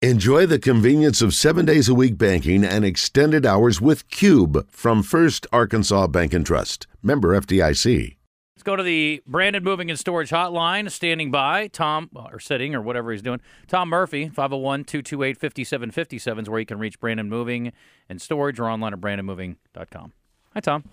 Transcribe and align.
Enjoy 0.00 0.46
the 0.46 0.60
convenience 0.60 1.20
of 1.20 1.34
seven 1.34 1.64
days 1.64 1.88
a 1.88 1.94
week 1.94 2.16
banking 2.16 2.64
and 2.64 2.84
extended 2.84 3.44
hours 3.44 3.80
with 3.80 4.08
Cube 4.10 4.70
from 4.70 5.02
First 5.02 5.44
Arkansas 5.52 6.06
Bank 6.06 6.32
and 6.32 6.46
Trust. 6.46 6.86
Member 7.02 7.30
FDIC. 7.30 8.16
Let's 8.54 8.62
go 8.62 8.76
to 8.76 8.84
the 8.84 9.20
Brandon 9.26 9.64
Moving 9.64 9.90
and 9.90 9.98
Storage 9.98 10.30
Hotline. 10.30 10.88
Standing 10.88 11.32
by, 11.32 11.66
Tom, 11.66 12.10
or 12.14 12.38
sitting, 12.38 12.76
or 12.76 12.80
whatever 12.80 13.10
he's 13.10 13.22
doing. 13.22 13.40
Tom 13.66 13.88
Murphy, 13.88 14.28
501 14.28 14.84
228 14.84 15.36
5757 15.36 16.44
is 16.44 16.48
where 16.48 16.60
you 16.60 16.66
can 16.66 16.78
reach 16.78 17.00
Brandon 17.00 17.28
Moving 17.28 17.72
and 18.08 18.22
Storage 18.22 18.60
or 18.60 18.70
online 18.70 18.92
at 18.92 19.00
brandonmoving.com. 19.00 20.12
Hi, 20.54 20.60
Tom. 20.60 20.84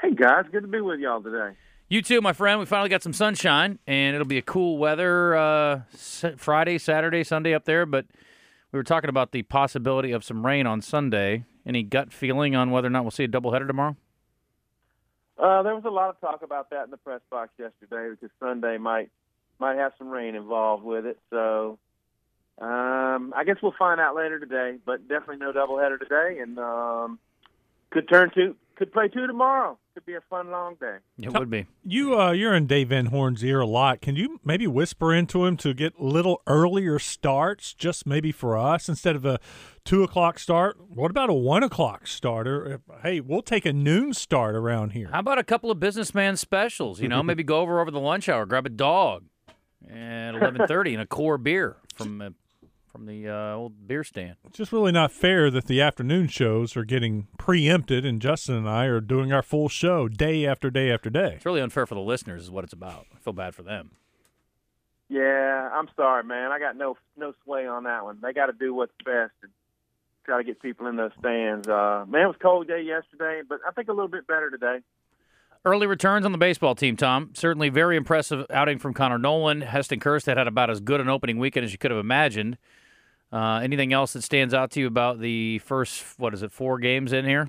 Hey, 0.00 0.12
guys. 0.14 0.46
Good 0.50 0.62
to 0.62 0.68
be 0.68 0.80
with 0.80 0.98
y'all 0.98 1.22
today. 1.22 1.56
You 1.92 2.00
too, 2.00 2.22
my 2.22 2.32
friend. 2.32 2.58
We 2.58 2.64
finally 2.64 2.88
got 2.88 3.02
some 3.02 3.12
sunshine, 3.12 3.78
and 3.86 4.14
it'll 4.14 4.26
be 4.26 4.38
a 4.38 4.42
cool 4.42 4.78
weather 4.78 5.36
uh, 5.36 5.80
Friday, 6.38 6.78
Saturday, 6.78 7.22
Sunday 7.22 7.52
up 7.52 7.66
there. 7.66 7.84
But 7.84 8.06
we 8.72 8.78
were 8.78 8.82
talking 8.82 9.10
about 9.10 9.32
the 9.32 9.42
possibility 9.42 10.10
of 10.12 10.24
some 10.24 10.46
rain 10.46 10.66
on 10.66 10.80
Sunday. 10.80 11.44
Any 11.66 11.82
gut 11.82 12.10
feeling 12.10 12.56
on 12.56 12.70
whether 12.70 12.86
or 12.86 12.90
not 12.90 13.04
we'll 13.04 13.10
see 13.10 13.24
a 13.24 13.28
doubleheader 13.28 13.66
tomorrow? 13.66 13.94
Uh, 15.36 15.62
there 15.64 15.74
was 15.74 15.84
a 15.84 15.90
lot 15.90 16.08
of 16.08 16.18
talk 16.18 16.40
about 16.40 16.70
that 16.70 16.84
in 16.84 16.90
the 16.90 16.96
press 16.96 17.20
box 17.30 17.50
yesterday 17.58 18.08
because 18.18 18.34
Sunday 18.40 18.78
might 18.78 19.10
might 19.58 19.76
have 19.76 19.92
some 19.98 20.08
rain 20.08 20.34
involved 20.34 20.84
with 20.84 21.04
it. 21.04 21.18
So 21.28 21.78
um, 22.58 23.34
I 23.36 23.44
guess 23.44 23.56
we'll 23.62 23.74
find 23.78 24.00
out 24.00 24.16
later 24.16 24.40
today. 24.40 24.78
But 24.82 25.08
definitely 25.08 25.44
no 25.44 25.52
doubleheader 25.52 25.98
today, 25.98 26.40
and 26.40 26.58
um, 26.58 27.18
could 27.90 28.08
turn 28.08 28.30
to 28.36 28.56
could 28.76 28.94
play 28.94 29.08
two 29.08 29.26
tomorrow. 29.26 29.76
Could 29.94 30.06
be 30.06 30.14
a 30.14 30.22
fun 30.22 30.50
long 30.50 30.76
day. 30.80 30.96
It 31.18 31.34
would 31.38 31.50
be. 31.50 31.66
You 31.84 32.18
uh, 32.18 32.32
you're 32.32 32.54
in 32.54 32.66
Dave 32.66 32.88
Van 32.88 33.06
Horn's 33.06 33.44
ear 33.44 33.60
a 33.60 33.66
lot. 33.66 34.00
Can 34.00 34.16
you 34.16 34.40
maybe 34.42 34.66
whisper 34.66 35.12
into 35.12 35.44
him 35.44 35.58
to 35.58 35.74
get 35.74 36.00
little 36.00 36.40
earlier 36.46 36.98
starts, 36.98 37.74
just 37.74 38.06
maybe 38.06 38.32
for 38.32 38.56
us 38.56 38.88
instead 38.88 39.16
of 39.16 39.26
a 39.26 39.38
two 39.84 40.02
o'clock 40.02 40.38
start? 40.38 40.78
What 40.88 41.10
about 41.10 41.28
a 41.28 41.34
one 41.34 41.62
o'clock 41.62 42.06
starter? 42.06 42.80
Hey, 43.02 43.20
we'll 43.20 43.42
take 43.42 43.66
a 43.66 43.72
noon 43.74 44.14
start 44.14 44.54
around 44.54 44.92
here. 44.92 45.10
How 45.12 45.18
about 45.20 45.38
a 45.38 45.44
couple 45.44 45.70
of 45.70 45.78
businessman 45.78 46.38
specials? 46.38 46.98
You 46.98 47.08
know, 47.08 47.22
maybe 47.22 47.42
go 47.42 47.60
over 47.60 47.78
over 47.78 47.90
the 47.90 48.00
lunch 48.00 48.30
hour, 48.30 48.46
grab 48.46 48.64
a 48.64 48.70
dog 48.70 49.24
at 49.90 50.34
eleven 50.34 50.66
thirty 50.66 50.94
and 50.94 51.02
a 51.02 51.06
core 51.06 51.36
beer 51.36 51.76
from 51.94 52.22
uh, 52.22 52.30
from 52.92 53.06
the 53.06 53.26
uh, 53.26 53.54
old 53.54 53.88
beer 53.88 54.04
stand. 54.04 54.36
It's 54.44 54.58
just 54.58 54.70
really 54.70 54.92
not 54.92 55.10
fair 55.10 55.50
that 55.50 55.64
the 55.64 55.80
afternoon 55.80 56.28
shows 56.28 56.76
are 56.76 56.84
getting 56.84 57.26
preempted, 57.38 58.04
and 58.04 58.20
Justin 58.20 58.54
and 58.54 58.68
I 58.68 58.84
are 58.84 59.00
doing 59.00 59.32
our 59.32 59.42
full 59.42 59.70
show 59.70 60.08
day 60.08 60.46
after 60.46 60.70
day 60.70 60.92
after 60.92 61.08
day. 61.08 61.34
It's 61.36 61.46
really 61.46 61.62
unfair 61.62 61.86
for 61.86 61.94
the 61.94 62.02
listeners, 62.02 62.42
is 62.42 62.50
what 62.50 62.64
it's 62.64 62.72
about. 62.74 63.06
I 63.14 63.18
feel 63.18 63.32
bad 63.32 63.54
for 63.54 63.62
them. 63.62 63.92
Yeah, 65.08 65.70
I'm 65.72 65.88
sorry, 65.96 66.24
man. 66.24 66.52
I 66.52 66.58
got 66.58 66.76
no 66.76 66.96
no 67.16 67.32
sway 67.44 67.66
on 67.66 67.84
that 67.84 68.04
one. 68.04 68.18
They 68.22 68.32
got 68.32 68.46
to 68.46 68.52
do 68.52 68.74
what's 68.74 68.92
best 69.04 69.32
and 69.42 69.50
try 70.24 70.38
to 70.38 70.44
get 70.44 70.60
people 70.60 70.86
in 70.86 70.96
those 70.96 71.10
stands. 71.18 71.66
Uh, 71.68 72.04
man, 72.06 72.22
it 72.22 72.26
was 72.26 72.36
a 72.38 72.42
cold 72.42 72.68
day 72.68 72.82
yesterday, 72.82 73.42
but 73.48 73.60
I 73.66 73.72
think 73.72 73.88
a 73.88 73.92
little 73.92 74.08
bit 74.08 74.26
better 74.26 74.50
today. 74.50 74.78
Early 75.64 75.86
returns 75.86 76.26
on 76.26 76.32
the 76.32 76.38
baseball 76.38 76.74
team, 76.74 76.96
Tom. 76.96 77.30
Certainly 77.34 77.68
very 77.68 77.96
impressive 77.96 78.46
outing 78.50 78.78
from 78.78 78.94
Connor 78.94 79.18
Noland. 79.18 79.62
Heston 79.62 80.00
Kjerstad 80.00 80.36
had 80.36 80.48
about 80.48 80.70
as 80.70 80.80
good 80.80 81.00
an 81.00 81.08
opening 81.08 81.38
weekend 81.38 81.64
as 81.64 81.72
you 81.72 81.78
could 81.78 81.92
have 81.92 82.00
imagined. 82.00 82.58
Uh, 83.32 83.60
anything 83.62 83.92
else 83.92 84.12
that 84.12 84.22
stands 84.22 84.52
out 84.52 84.70
to 84.72 84.80
you 84.80 84.86
about 84.86 85.18
the 85.18 85.58
first, 85.60 86.04
what 86.18 86.34
is 86.34 86.42
it, 86.42 86.52
four 86.52 86.78
games 86.78 87.12
in 87.12 87.24
here? 87.24 87.48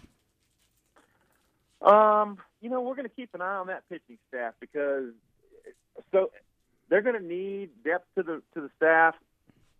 Um, 1.81 2.37
you 2.61 2.69
know, 2.69 2.81
we're 2.81 2.95
going 2.95 3.07
to 3.07 3.13
keep 3.13 3.33
an 3.33 3.41
eye 3.41 3.55
on 3.55 3.67
that 3.67 3.83
pitching 3.89 4.17
staff 4.29 4.53
because 4.61 5.11
so 6.13 6.31
they're 6.89 7.01
going 7.01 7.19
to 7.19 7.27
need 7.27 7.71
depth 7.83 8.05
to 8.15 8.23
the 8.23 8.41
to 8.53 8.61
the 8.61 8.69
staff 8.77 9.15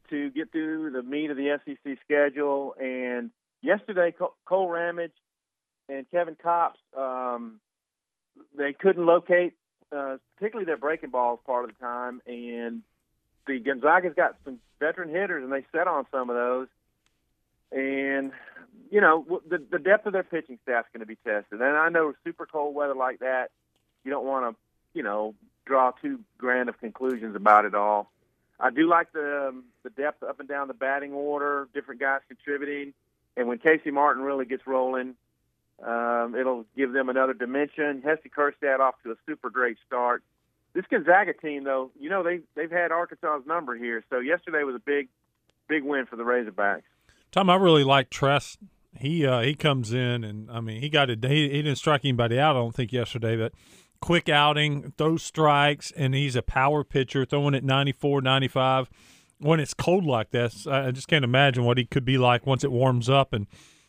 to 0.09 0.29
get 0.31 0.51
through 0.51 0.91
the 0.91 1.01
meat 1.01 1.31
of 1.31 1.37
the 1.37 1.57
SEC 1.65 1.97
schedule. 2.03 2.75
And 2.81 3.31
yesterday, 3.61 4.13
Cole 4.45 4.67
Ramage 4.67 5.13
and 5.87 6.05
Kevin 6.11 6.35
Kopps, 6.35 6.73
um, 6.97 7.61
they 8.57 8.73
couldn't 8.73 9.05
locate, 9.05 9.53
uh, 9.95 10.17
particularly 10.35 10.65
their 10.65 10.77
breaking 10.77 11.11
balls 11.11 11.39
part 11.45 11.63
of 11.63 11.71
the 11.75 11.79
time, 11.79 12.21
and 12.27 12.81
the 13.47 13.59
Gonzaga's 13.59 14.13
got 14.15 14.35
some 14.45 14.59
veteran 14.79 15.09
hitters, 15.09 15.43
and 15.43 15.51
they 15.51 15.65
set 15.71 15.87
on 15.87 16.05
some 16.11 16.29
of 16.29 16.35
those. 16.35 16.67
And 17.71 18.31
you 18.91 19.01
know, 19.01 19.41
the 19.47 19.57
the 19.57 19.79
depth 19.79 20.05
of 20.05 20.13
their 20.13 20.23
pitching 20.23 20.59
staff 20.63 20.85
is 20.85 20.89
going 20.93 20.99
to 21.01 21.05
be 21.05 21.15
tested. 21.15 21.61
And 21.61 21.63
I 21.63 21.89
know 21.89 22.13
super 22.23 22.45
cold 22.45 22.75
weather 22.75 22.95
like 22.95 23.19
that, 23.19 23.51
you 24.03 24.11
don't 24.11 24.25
want 24.25 24.55
to, 24.55 24.59
you 24.97 25.03
know, 25.03 25.33
draw 25.65 25.91
too 25.91 26.19
grand 26.37 26.69
of 26.69 26.79
conclusions 26.79 27.35
about 27.35 27.65
it 27.65 27.73
all. 27.73 28.11
I 28.59 28.69
do 28.69 28.87
like 28.87 29.11
the 29.11 29.49
um, 29.49 29.63
the 29.83 29.89
depth 29.89 30.23
up 30.23 30.39
and 30.39 30.47
down 30.47 30.67
the 30.67 30.73
batting 30.73 31.13
order, 31.13 31.67
different 31.73 31.99
guys 31.99 32.21
contributing, 32.27 32.93
and 33.35 33.47
when 33.47 33.57
Casey 33.57 33.91
Martin 33.91 34.23
really 34.23 34.45
gets 34.45 34.67
rolling, 34.67 35.15
um, 35.83 36.35
it'll 36.37 36.65
give 36.77 36.93
them 36.93 37.09
another 37.09 37.33
dimension. 37.33 38.01
Heston 38.03 38.31
Kjerstad 38.35 38.79
off 38.79 38.95
to 39.03 39.11
a 39.11 39.15
super 39.25 39.49
great 39.49 39.77
start 39.87 40.23
this 40.73 40.85
Gonzaga 40.89 41.33
team, 41.33 41.63
though, 41.63 41.91
you 41.99 42.09
know 42.09 42.23
they 42.23 42.39
they've 42.55 42.71
had 42.71 42.91
Arkansas's 42.91 43.45
number 43.45 43.75
here. 43.75 44.03
So 44.09 44.19
yesterday 44.19 44.63
was 44.63 44.75
a 44.75 44.79
big, 44.79 45.09
big 45.67 45.83
win 45.83 46.05
for 46.05 46.15
the 46.15 46.23
Razorbacks. 46.23 46.83
Tom, 47.31 47.49
I 47.49 47.55
really 47.55 47.83
like 47.83 48.09
Trest. 48.09 48.59
He 48.99 49.25
uh, 49.25 49.41
he 49.41 49.55
comes 49.55 49.91
in 49.93 50.23
and 50.23 50.49
I 50.51 50.59
mean 50.59 50.81
he 50.81 50.89
got 50.89 51.09
a 51.09 51.17
He, 51.21 51.49
he 51.49 51.61
didn't 51.61 51.77
strike 51.77 52.01
anybody 52.03 52.39
out. 52.39 52.55
I 52.55 52.59
don't 52.59 52.75
think 52.75 52.91
yesterday, 52.91 53.35
but 53.35 53.53
quick 54.01 54.29
outing, 54.29 54.93
throws 54.97 55.23
strikes, 55.23 55.91
and 55.95 56.13
he's 56.13 56.35
a 56.35 56.41
power 56.41 56.83
pitcher 56.83 57.25
throwing 57.25 57.55
at 57.55 57.63
94, 57.63 58.21
95. 58.21 58.89
When 59.39 59.59
it's 59.59 59.73
cold 59.73 60.05
like 60.05 60.31
this, 60.31 60.67
I 60.67 60.91
just 60.91 61.07
can't 61.07 61.25
imagine 61.25 61.63
what 61.63 61.77
he 61.77 61.85
could 61.85 62.05
be 62.05 62.17
like 62.17 62.45
once 62.45 62.63
it 62.63 62.71
warms 62.71 63.09
up 63.09 63.33
and 63.33 63.47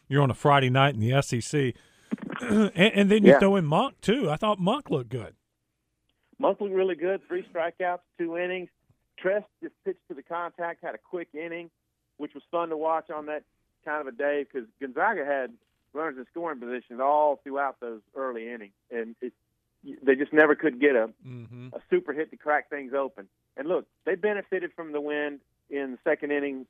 you're 0.09 0.23
on 0.23 0.31
a 0.31 0.35
Friday 0.35 0.71
night 0.71 0.95
in 0.95 1.01
the 1.01 1.21
SEC. 1.23 1.75
and, 2.41 2.71
and, 2.77 3.11
then 3.11 3.25
you 3.25 3.33
yeah. 3.33 3.39
throw 3.39 3.57
in 3.57 3.65
Monk 3.65 4.01
too. 4.01 4.31
I 4.31 4.37
thought 4.37 4.59
Monk 4.59 4.91
looked 4.91 5.11
good. 5.11 5.35
Monk 6.45 6.61
looked 6.61 6.75
really 6.75 6.95
good. 6.95 7.27
Three 7.27 7.43
strikeouts, 7.55 8.01
two 8.19 8.37
innings. 8.37 8.69
Trest 9.19 9.47
just 9.63 9.73
pitched 9.83 10.07
to 10.09 10.15
the 10.15 10.23
contact, 10.23 10.85
had 10.85 10.95
a 10.95 10.99
quick 10.99 11.29
inning, 11.33 11.71
which 12.19 12.35
was 12.35 12.43
fun 12.51 12.69
to 12.69 12.77
watch 12.77 13.09
on 13.09 13.27
that 13.27 13.45
kind 13.83 14.07
of 14.07 14.13
a 14.13 14.17
day 14.17 14.45
because 14.45 14.69
Gonzaga 14.79 15.25
had 15.25 15.55
runners 15.95 16.17
in 16.19 16.27
scoring 16.31 16.61
positions 16.61 17.01
all 17.01 17.41
throughout 17.43 17.81
those 17.81 18.03
early 18.15 18.53
innings, 18.53 18.75
and 18.91 19.17
it, 19.23 19.33
they 20.03 20.17
just 20.17 20.35
never 20.35 20.55
could 20.55 20.79
get 20.79 20.95
a 20.95 21.09
mm-hmm. 21.27 21.69
a 21.73 21.81
super 21.89 22.13
hit 22.13 22.31
to 22.31 22.37
crack 22.37 22.69
things 22.69 22.93
open. 22.93 23.27
And 23.57 23.67
look, 23.67 23.87
they 24.05 24.15
benefited 24.15 24.73
from 24.77 24.93
the 24.93 25.01
wind 25.01 25.41
in 25.71 25.93
the 25.93 25.99
second 26.05 26.31
inning 26.31 26.67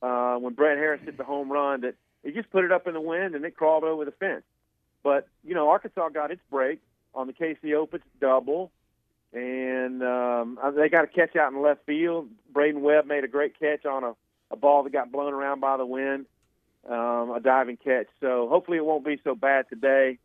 uh, 0.00 0.36
when 0.36 0.54
Brett 0.54 0.78
Harris 0.78 1.00
hit 1.04 1.18
the 1.18 1.24
home 1.24 1.50
run. 1.50 1.80
That 1.80 1.96
he 2.22 2.30
just 2.30 2.50
put 2.50 2.64
it 2.64 2.70
up 2.70 2.86
in 2.86 2.94
the 2.94 3.00
wind 3.00 3.34
and 3.34 3.44
it 3.44 3.56
crawled 3.56 3.82
over 3.82 4.04
the 4.04 4.12
fence. 4.12 4.44
But 5.02 5.26
you 5.42 5.54
know, 5.54 5.70
Arkansas 5.70 6.10
got 6.10 6.30
its 6.30 6.42
break 6.52 6.80
on 7.16 7.26
the 7.26 7.32
Casey 7.32 7.70
Opitz 7.70 8.02
double 8.20 8.70
and 9.32 10.02
um, 10.02 10.58
they 10.76 10.88
got 10.88 11.04
a 11.04 11.06
catch 11.06 11.36
out 11.36 11.52
in 11.52 11.60
left 11.60 11.84
field. 11.84 12.28
Braydon 12.52 12.82
Webb 12.82 13.06
made 13.06 13.24
a 13.24 13.28
great 13.28 13.58
catch 13.58 13.84
on 13.84 14.04
a, 14.04 14.12
a 14.50 14.56
ball 14.56 14.82
that 14.84 14.92
got 14.92 15.12
blown 15.12 15.34
around 15.34 15.60
by 15.60 15.76
the 15.76 15.84
wind, 15.84 16.26
um, 16.88 17.30
a 17.30 17.40
diving 17.42 17.76
catch. 17.76 18.06
So 18.20 18.48
hopefully 18.48 18.78
it 18.78 18.84
won't 18.84 19.04
be 19.04 19.20
so 19.22 19.34
bad 19.34 19.66
today, 19.68 20.18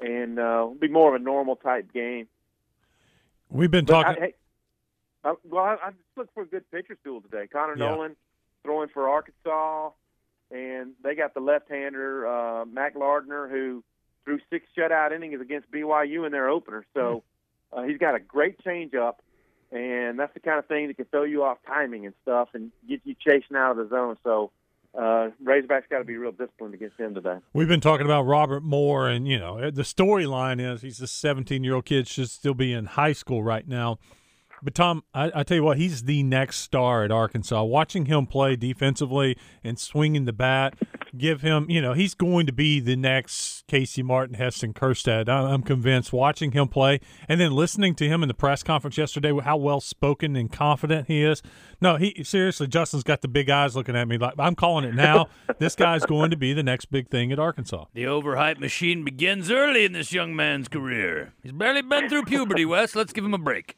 and 0.00 0.38
uh, 0.38 0.42
it'll 0.42 0.74
be 0.74 0.88
more 0.88 1.14
of 1.14 1.20
a 1.20 1.24
normal 1.24 1.56
type 1.56 1.92
game. 1.92 2.26
We've 3.50 3.70
been 3.70 3.84
but 3.84 4.02
talking. 4.02 4.22
I, 4.22 5.28
I, 5.28 5.34
well, 5.44 5.64
I, 5.64 5.72
I 5.74 5.90
just 5.90 6.16
looked 6.16 6.32
for 6.32 6.42
a 6.42 6.46
good 6.46 6.68
pitcher 6.70 6.96
stool 7.02 7.20
today. 7.20 7.46
Connor 7.46 7.76
yeah. 7.76 7.90
Noland 7.90 8.16
throwing 8.62 8.88
for 8.88 9.10
Arkansas, 9.10 9.90
and 10.50 10.92
they 11.04 11.14
got 11.14 11.34
the 11.34 11.40
left-hander 11.40 12.26
uh, 12.26 12.64
Mac 12.64 12.94
Lardner 12.96 13.48
who 13.48 13.84
threw 14.24 14.38
six 14.48 14.66
shutout 14.76 15.12
innings 15.12 15.40
against 15.40 15.70
BYU 15.70 16.24
in 16.24 16.32
their 16.32 16.48
opener. 16.48 16.86
So. 16.94 17.00
Mm 17.00 17.22
uh, 17.72 17.82
he's 17.82 17.98
got 17.98 18.14
a 18.14 18.20
great 18.20 18.62
changeup, 18.64 19.14
and 19.70 20.18
that's 20.18 20.34
the 20.34 20.40
kind 20.40 20.58
of 20.58 20.66
thing 20.66 20.88
that 20.88 20.96
can 20.96 21.06
throw 21.06 21.24
you 21.24 21.44
off 21.44 21.58
timing 21.66 22.06
and 22.06 22.14
stuff 22.22 22.48
and 22.54 22.70
get 22.88 23.00
you 23.04 23.14
chasing 23.18 23.56
out 23.56 23.72
of 23.72 23.76
the 23.78 23.88
zone. 23.88 24.16
So 24.22 24.50
uh, 24.96 25.30
Razorbacks 25.42 25.88
got 25.90 25.98
to 25.98 26.04
be 26.04 26.16
real 26.16 26.32
disciplined 26.32 26.74
against 26.74 26.98
him 26.98 27.14
today. 27.14 27.38
We've 27.54 27.68
been 27.68 27.80
talking 27.80 28.04
about 28.04 28.22
Robert 28.22 28.62
Moore, 28.62 29.08
and 29.08 29.26
you 29.26 29.38
know 29.38 29.70
the 29.70 29.82
storyline 29.82 30.60
is 30.60 30.82
he's 30.82 31.00
a 31.00 31.06
17 31.06 31.64
year 31.64 31.74
old 31.74 31.86
kid, 31.86 32.06
should 32.06 32.30
still 32.30 32.54
be 32.54 32.72
in 32.72 32.86
high 32.86 33.12
school 33.12 33.42
right 33.42 33.66
now. 33.66 33.98
But 34.62 34.76
Tom, 34.76 35.02
I, 35.12 35.32
I, 35.34 35.42
tell 35.42 35.56
you 35.56 35.64
what, 35.64 35.76
he's 35.76 36.04
the 36.04 36.22
next 36.22 36.58
star 36.58 37.02
at 37.02 37.10
Arkansas. 37.10 37.64
Watching 37.64 38.06
him 38.06 38.26
play 38.26 38.54
defensively 38.54 39.36
and 39.64 39.76
swinging 39.76 40.24
the 40.24 40.32
bat, 40.32 40.74
give 41.16 41.42
him, 41.42 41.66
you 41.68 41.80
know, 41.80 41.92
he's 41.92 42.14
going 42.14 42.46
to 42.46 42.52
be 42.52 42.80
the 42.80 42.96
next 42.96 43.66
Casey 43.66 44.02
Martin, 44.02 44.34
Heston 44.34 44.72
Kjerstad. 44.72 45.28
I'm 45.28 45.62
convinced. 45.62 46.12
Watching 46.12 46.52
him 46.52 46.68
play 46.68 47.00
and 47.28 47.40
then 47.40 47.52
listening 47.52 47.94
to 47.96 48.08
him 48.08 48.22
in 48.22 48.28
the 48.28 48.34
press 48.34 48.62
conference 48.62 48.96
yesterday, 48.96 49.32
with 49.32 49.44
how 49.44 49.56
well 49.56 49.80
spoken 49.80 50.36
and 50.36 50.50
confident 50.50 51.08
he 51.08 51.22
is. 51.22 51.42
No, 51.80 51.96
he 51.96 52.22
seriously, 52.24 52.66
Justin's 52.66 53.02
got 53.02 53.22
the 53.22 53.28
big 53.28 53.50
eyes 53.50 53.74
looking 53.76 53.96
at 53.96 54.08
me 54.08 54.18
like 54.18 54.34
I'm 54.38 54.54
calling 54.54 54.84
it 54.84 54.94
now. 54.94 55.28
this 55.58 55.74
guy's 55.74 56.04
going 56.06 56.30
to 56.30 56.36
be 56.36 56.52
the 56.52 56.62
next 56.62 56.86
big 56.86 57.08
thing 57.08 57.32
at 57.32 57.38
Arkansas. 57.38 57.86
The 57.94 58.04
overhyped 58.04 58.58
machine 58.58 59.04
begins 59.04 59.50
early 59.50 59.84
in 59.84 59.92
this 59.92 60.12
young 60.12 60.34
man's 60.34 60.68
career. 60.68 61.32
He's 61.42 61.52
barely 61.52 61.82
been 61.82 62.08
through 62.08 62.24
puberty, 62.24 62.64
Wes. 62.64 62.94
Let's 62.94 63.12
give 63.12 63.24
him 63.24 63.34
a 63.34 63.38
break. 63.38 63.76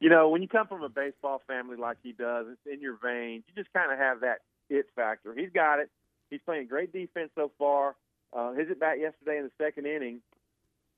you 0.00 0.08
know, 0.08 0.28
when 0.28 0.42
you 0.42 0.48
come 0.48 0.66
from 0.66 0.82
a 0.82 0.88
baseball 0.88 1.42
family 1.46 1.76
like 1.76 1.98
he 2.02 2.12
does, 2.12 2.46
it's 2.50 2.60
in 2.72 2.80
your 2.80 2.98
veins. 3.02 3.44
You 3.48 3.62
just 3.62 3.72
kind 3.72 3.92
of 3.92 3.98
have 3.98 4.20
that 4.20 4.38
it 4.68 4.86
factor. 4.94 5.34
He's 5.34 5.50
got 5.52 5.78
it. 5.78 5.90
He's 6.30 6.40
playing 6.44 6.66
great 6.66 6.92
defense 6.92 7.30
so 7.34 7.50
far. 7.58 7.94
Uh, 8.32 8.52
his 8.52 8.70
at 8.70 8.80
bat 8.80 8.98
yesterday 8.98 9.38
in 9.38 9.44
the 9.44 9.64
second 9.64 9.86
inning 9.86 10.20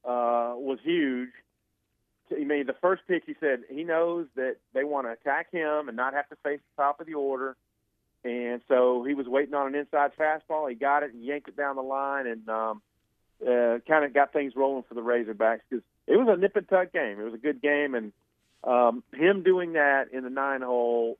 uh, 0.05 0.55
was 0.57 0.79
huge. 0.83 1.31
I 2.31 2.45
mean, 2.45 2.67
the 2.67 2.75
first 2.81 3.03
pitch, 3.09 3.23
he 3.27 3.35
said 3.41 3.61
he 3.71 3.85
knows 3.85 4.27
that 4.37 4.57
they 4.75 4.85
want 4.85 5.07
to 5.07 5.13
attack 5.13 5.51
him 5.51 5.89
and 5.89 5.97
not 5.97 6.15
have 6.15 6.29
to 6.29 6.37
face 6.45 6.61
the 6.77 6.83
top 6.83 7.01
of 7.01 7.07
the 7.07 7.15
order. 7.15 7.57
And 8.25 8.61
so 8.69 9.05
he 9.05 9.15
was 9.15 9.27
waiting 9.27 9.55
on 9.55 9.69
an 9.69 9.75
inside 9.75 10.11
fastball. 10.19 10.69
He 10.69 10.75
got 10.75 11.03
it 11.03 11.15
and 11.15 11.25
yanked 11.25 11.49
it 11.49 11.57
down 11.57 11.77
the 11.77 11.83
line 11.83 12.27
and 12.27 12.49
um, 12.49 12.83
uh, 13.43 13.79
kind 13.87 14.05
of 14.05 14.13
got 14.13 14.33
things 14.33 14.55
rolling 14.57 14.85
for 14.89 14.95
the 14.95 15.01
Razorbacks 15.01 15.61
because 15.69 15.85
it 16.07 16.17
was 16.17 16.29
a 16.29 16.37
nip 16.37 16.57
and 16.57 16.69
tuck 16.69 16.93
game. 16.93 17.21
It 17.21 17.25
was 17.25 17.35
a 17.35 17.39
good 17.39 17.63
game, 17.63 17.95
and 17.95 18.13
um, 18.65 19.05
him 19.13 19.43
doing 19.43 19.75
that 19.75 20.07
in 20.13 20.25
the 20.25 20.31
nine 20.31 20.63
hole, 20.63 21.19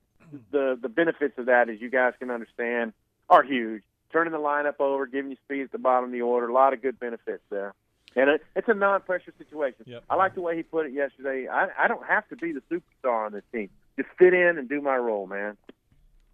the 0.51 0.79
the 0.81 0.89
benefits 0.89 1.39
of 1.39 1.47
that, 1.47 1.69
as 1.69 1.81
you 1.81 1.91
guys 1.91 2.15
can 2.19 2.31
understand, 2.31 2.93
are 3.29 3.43
huge. 3.43 3.83
Turning 4.13 4.33
the 4.33 4.39
lineup 4.39 4.81
over, 4.81 5.07
giving 5.07 5.31
you 5.31 5.37
speed 5.45 5.63
at 5.63 5.73
the 5.73 5.79
bottom 5.79 6.07
of 6.07 6.13
the 6.13 6.23
order, 6.23 6.49
a 6.49 6.53
lot 6.53 6.73
of 6.73 6.81
good 6.81 6.99
benefits 6.99 7.43
there. 7.51 7.75
And 8.17 8.31
it, 8.31 8.45
it's 8.57 8.69
a 8.69 8.75
non-pressure 8.75 9.35
situation. 9.37 9.85
Yep. 9.85 10.05
I 10.09 10.17
like 10.17 10.35
the 10.35 10.41
way 10.41 10.57
he 10.57 10.63
put 10.63 10.87
it 10.87 10.93
yesterday. 10.93 11.47
I, 11.47 11.69
I 11.79 11.89
don't 11.89 12.07
have 12.07 12.27
to 12.29 12.37
be 12.37 12.53
the 12.53 12.63
superstar 12.71 13.27
on 13.27 13.33
this 13.33 13.45
team. 13.53 13.69
Just 13.97 14.09
fit 14.19 14.33
in 14.33 14.57
and 14.59 14.69
do 14.69 14.81
my 14.81 14.97
role, 14.97 15.27
man. 15.27 15.59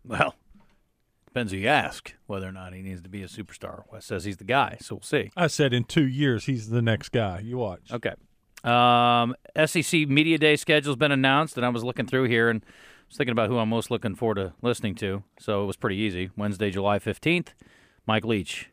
Well, 0.04 0.34
depends 1.26 1.50
who 1.50 1.58
you 1.58 1.68
ask 1.68 2.14
whether 2.26 2.48
or 2.48 2.52
not 2.52 2.74
he 2.74 2.82
needs 2.82 3.02
to 3.02 3.08
be 3.08 3.22
a 3.22 3.26
superstar. 3.26 3.82
Wes 3.90 4.06
says 4.06 4.24
he's 4.24 4.36
the 4.36 4.44
guy, 4.44 4.76
so 4.80 4.96
we'll 4.96 5.02
see. 5.02 5.30
I 5.36 5.48
said 5.48 5.72
in 5.72 5.84
two 5.84 6.06
years 6.06 6.44
he's 6.44 6.70
the 6.70 6.82
next 6.82 7.08
guy. 7.08 7.40
You 7.40 7.58
watch. 7.58 7.90
Okay. 7.90 8.14
Um, 8.62 9.34
SEC 9.66 10.08
Media 10.08 10.38
Day 10.38 10.56
schedule's 10.56 10.96
been 10.96 11.12
announced, 11.12 11.56
and 11.56 11.66
I 11.66 11.68
was 11.70 11.82
looking 11.82 12.06
through 12.06 12.24
here 12.24 12.48
and 12.48 12.64
was 13.08 13.16
thinking 13.16 13.32
about 13.32 13.48
who 13.48 13.58
I'm 13.58 13.68
most 13.68 13.90
looking 13.90 14.14
forward 14.14 14.36
to 14.36 14.52
listening 14.62 14.94
to. 14.96 15.22
So 15.38 15.62
it 15.62 15.66
was 15.66 15.76
pretty 15.76 15.96
easy. 15.96 16.30
Wednesday, 16.36 16.70
July 16.70 16.98
15th, 16.98 17.48
Mike 18.06 18.24
Leach. 18.24 18.68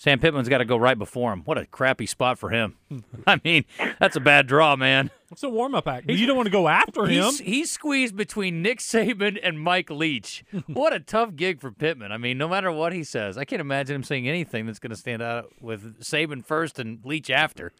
Sam 0.00 0.18
Pittman's 0.18 0.48
got 0.48 0.58
to 0.58 0.64
go 0.64 0.78
right 0.78 0.98
before 0.98 1.30
him. 1.30 1.42
What 1.44 1.58
a 1.58 1.66
crappy 1.66 2.06
spot 2.06 2.38
for 2.38 2.48
him. 2.48 2.76
I 3.26 3.38
mean, 3.44 3.66
that's 3.98 4.16
a 4.16 4.20
bad 4.20 4.46
draw, 4.46 4.74
man. 4.74 5.10
It's 5.30 5.42
a 5.42 5.48
warm 5.50 5.74
up 5.74 5.86
act. 5.86 6.08
You 6.08 6.26
don't 6.26 6.38
want 6.38 6.46
to 6.46 6.50
go 6.50 6.68
after 6.68 7.04
him. 7.04 7.24
He's, 7.24 7.38
he's 7.40 7.70
squeezed 7.70 8.16
between 8.16 8.62
Nick 8.62 8.78
Saban 8.78 9.38
and 9.42 9.60
Mike 9.60 9.90
Leach. 9.90 10.42
what 10.68 10.94
a 10.94 11.00
tough 11.00 11.36
gig 11.36 11.60
for 11.60 11.70
Pittman. 11.70 12.12
I 12.12 12.16
mean, 12.16 12.38
no 12.38 12.48
matter 12.48 12.72
what 12.72 12.94
he 12.94 13.04
says, 13.04 13.36
I 13.36 13.44
can't 13.44 13.60
imagine 13.60 13.96
him 13.96 14.02
saying 14.02 14.26
anything 14.26 14.64
that's 14.64 14.78
going 14.78 14.90
to 14.90 14.96
stand 14.96 15.20
out 15.20 15.50
with 15.60 16.00
Saban 16.00 16.46
first 16.46 16.78
and 16.78 17.04
Leach 17.04 17.28
after. 17.28 17.70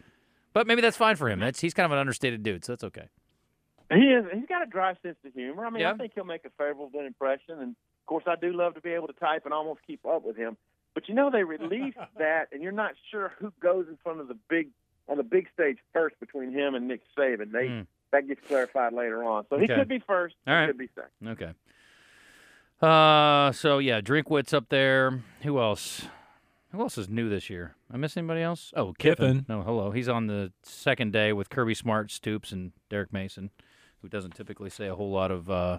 But 0.53 0.67
maybe 0.67 0.83
that's 0.83 0.99
fine 0.99 1.17
for 1.17 1.31
him. 1.31 1.41
That's 1.41 1.61
he's 1.61 1.73
kind 1.73 1.87
of 1.87 1.93
an 1.93 1.99
understated 1.99 2.43
dude, 2.43 2.67
so 2.67 2.73
that's 2.73 2.85
okay. 2.85 3.09
He 3.93 4.05
is. 4.13 4.25
He's 4.33 4.47
got 4.47 4.63
a 4.63 4.67
dry 4.71 4.95
sense 5.03 5.17
of 5.27 5.33
humor. 5.35 5.67
I 5.67 5.71
mean, 5.71 5.81
Yeah. 5.83 5.93
I 5.93 5.97
think 5.97 6.13
he'll 6.15 6.25
make 6.25 6.45
a 6.45 6.51
favorable 6.51 6.91
impression. 7.01 7.59
And 7.61 7.71
of 7.71 8.07
course, 8.07 8.25
I 8.27 8.37
do 8.37 8.53
love 8.53 8.75
to 8.75 8.81
be 8.81 8.91
able 8.91 9.09
to 9.09 9.13
type 9.15 9.45
and 9.45 9.53
almost 9.55 9.81
keep 9.87 10.05
up 10.07 10.25
with 10.25 10.37
him. 10.37 10.57
But 10.95 11.09
you 11.09 11.15
know, 11.15 11.31
they 11.31 11.45
released 11.45 11.99
that, 12.19 12.49
and 12.53 12.63
you're 12.63 12.73
not 12.73 12.93
sure 13.11 13.33
who 13.39 13.53
goes 13.61 13.87
in 13.89 13.97
front 14.03 14.21
of 14.21 14.29
the 14.29 14.37
big 14.49 14.69
on 15.09 15.17
the 15.17 15.23
big 15.25 15.49
stage 15.53 15.79
first 15.93 16.19
between 16.21 16.53
him 16.53 16.75
and 16.75 16.87
Nick 16.87 17.01
Saban. 17.19 17.51
They 17.53 17.67
Hmm. 17.69 17.81
that 18.13 18.27
gets 18.29 18.41
clarified 18.47 18.93
later 18.93 19.25
on. 19.25 19.45
So 19.51 19.57
he 19.59 19.65
Okay. 19.65 19.75
could 19.77 19.89
be 19.89 19.99
first. 20.01 20.35
All 20.47 20.55
right. 20.55 20.63
He 20.63 20.67
could 20.69 20.79
be 20.79 20.89
second. 20.95 21.29
Okay. 21.29 21.53
Uh, 22.81 23.53
so 23.53 23.79
yeah, 23.79 24.01
Drinkwitz 24.01 24.55
up 24.55 24.69
there. 24.69 25.23
Who 25.43 25.59
else? 25.61 26.07
Who 26.73 26.81
else 26.81 26.97
is 26.97 27.09
new 27.09 27.29
this 27.29 27.51
year? 27.51 27.75
I 27.93 27.97
miss 27.97 28.17
anybody 28.17 28.43
else? 28.43 28.73
Oh, 28.77 28.93
Kiffin. 28.93 29.39
Kiffin. 29.41 29.47
No, 29.49 29.63
hello. 29.63 29.91
He's 29.91 30.09
on 30.09 30.29
the 30.29 30.53
second 30.63 31.13
day 31.13 31.33
with 31.33 31.51
Kirby 31.51 31.75
Smart, 31.75 32.11
Stoops, 32.13 32.53
and 32.53 32.73
Derek 32.89 33.13
Mason, 33.13 33.51
who 34.03 34.09
doesn't 34.09 34.35
typically 34.35 34.71
say 34.71 34.89
a 34.89 34.95
whole 34.95 35.11
lot 35.11 35.31
of 35.31 35.51
uh, 35.51 35.79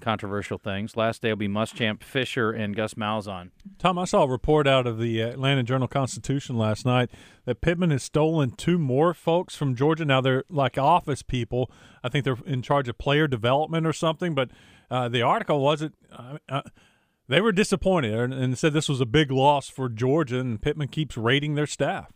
controversial 0.00 0.58
things. 0.58 0.96
Last 0.96 1.22
day 1.22 1.30
will 1.30 1.36
be 1.36 1.48
Muschamp, 1.48 2.02
Fisher, 2.02 2.50
and 2.50 2.74
Gus 2.74 2.94
Malzahn. 2.94 3.50
Tom, 3.78 3.98
I 3.98 4.04
saw 4.04 4.22
a 4.22 4.28
report 4.28 4.66
out 4.66 4.86
of 4.86 4.98
the 4.98 5.20
Atlanta 5.20 5.62
Journal 5.62 5.88
Constitution 5.88 6.56
last 6.56 6.86
night 6.86 7.10
that 7.44 7.60
Pittman 7.60 7.90
has 7.90 8.02
stolen 8.02 8.52
two 8.52 8.78
more 8.78 9.12
folks 9.12 9.54
from 9.54 9.74
Georgia. 9.74 10.04
Now 10.04 10.20
they're 10.20 10.44
like 10.48 10.78
office 10.78 11.22
people. 11.22 11.70
I 12.02 12.08
think 12.08 12.24
they're 12.24 12.38
in 12.46 12.62
charge 12.62 12.88
of 12.88 12.98
player 12.98 13.28
development 13.28 13.86
or 13.86 13.92
something. 13.92 14.34
But 14.34 14.50
uh, 14.90 15.08
the 15.08 15.22
article 15.22 15.60
wasn't. 15.60 15.94
Uh, 16.10 16.38
uh, 16.48 16.62
they 17.28 17.40
were 17.40 17.52
disappointed 17.52 18.14
and, 18.14 18.34
and 18.34 18.58
said 18.58 18.72
this 18.72 18.88
was 18.88 19.00
a 19.00 19.06
big 19.06 19.30
loss 19.30 19.68
for 19.68 19.88
Georgia, 19.88 20.40
and 20.40 20.60
Pittman 20.60 20.88
keeps 20.88 21.16
rating 21.16 21.54
their 21.54 21.66
staff. 21.66 22.12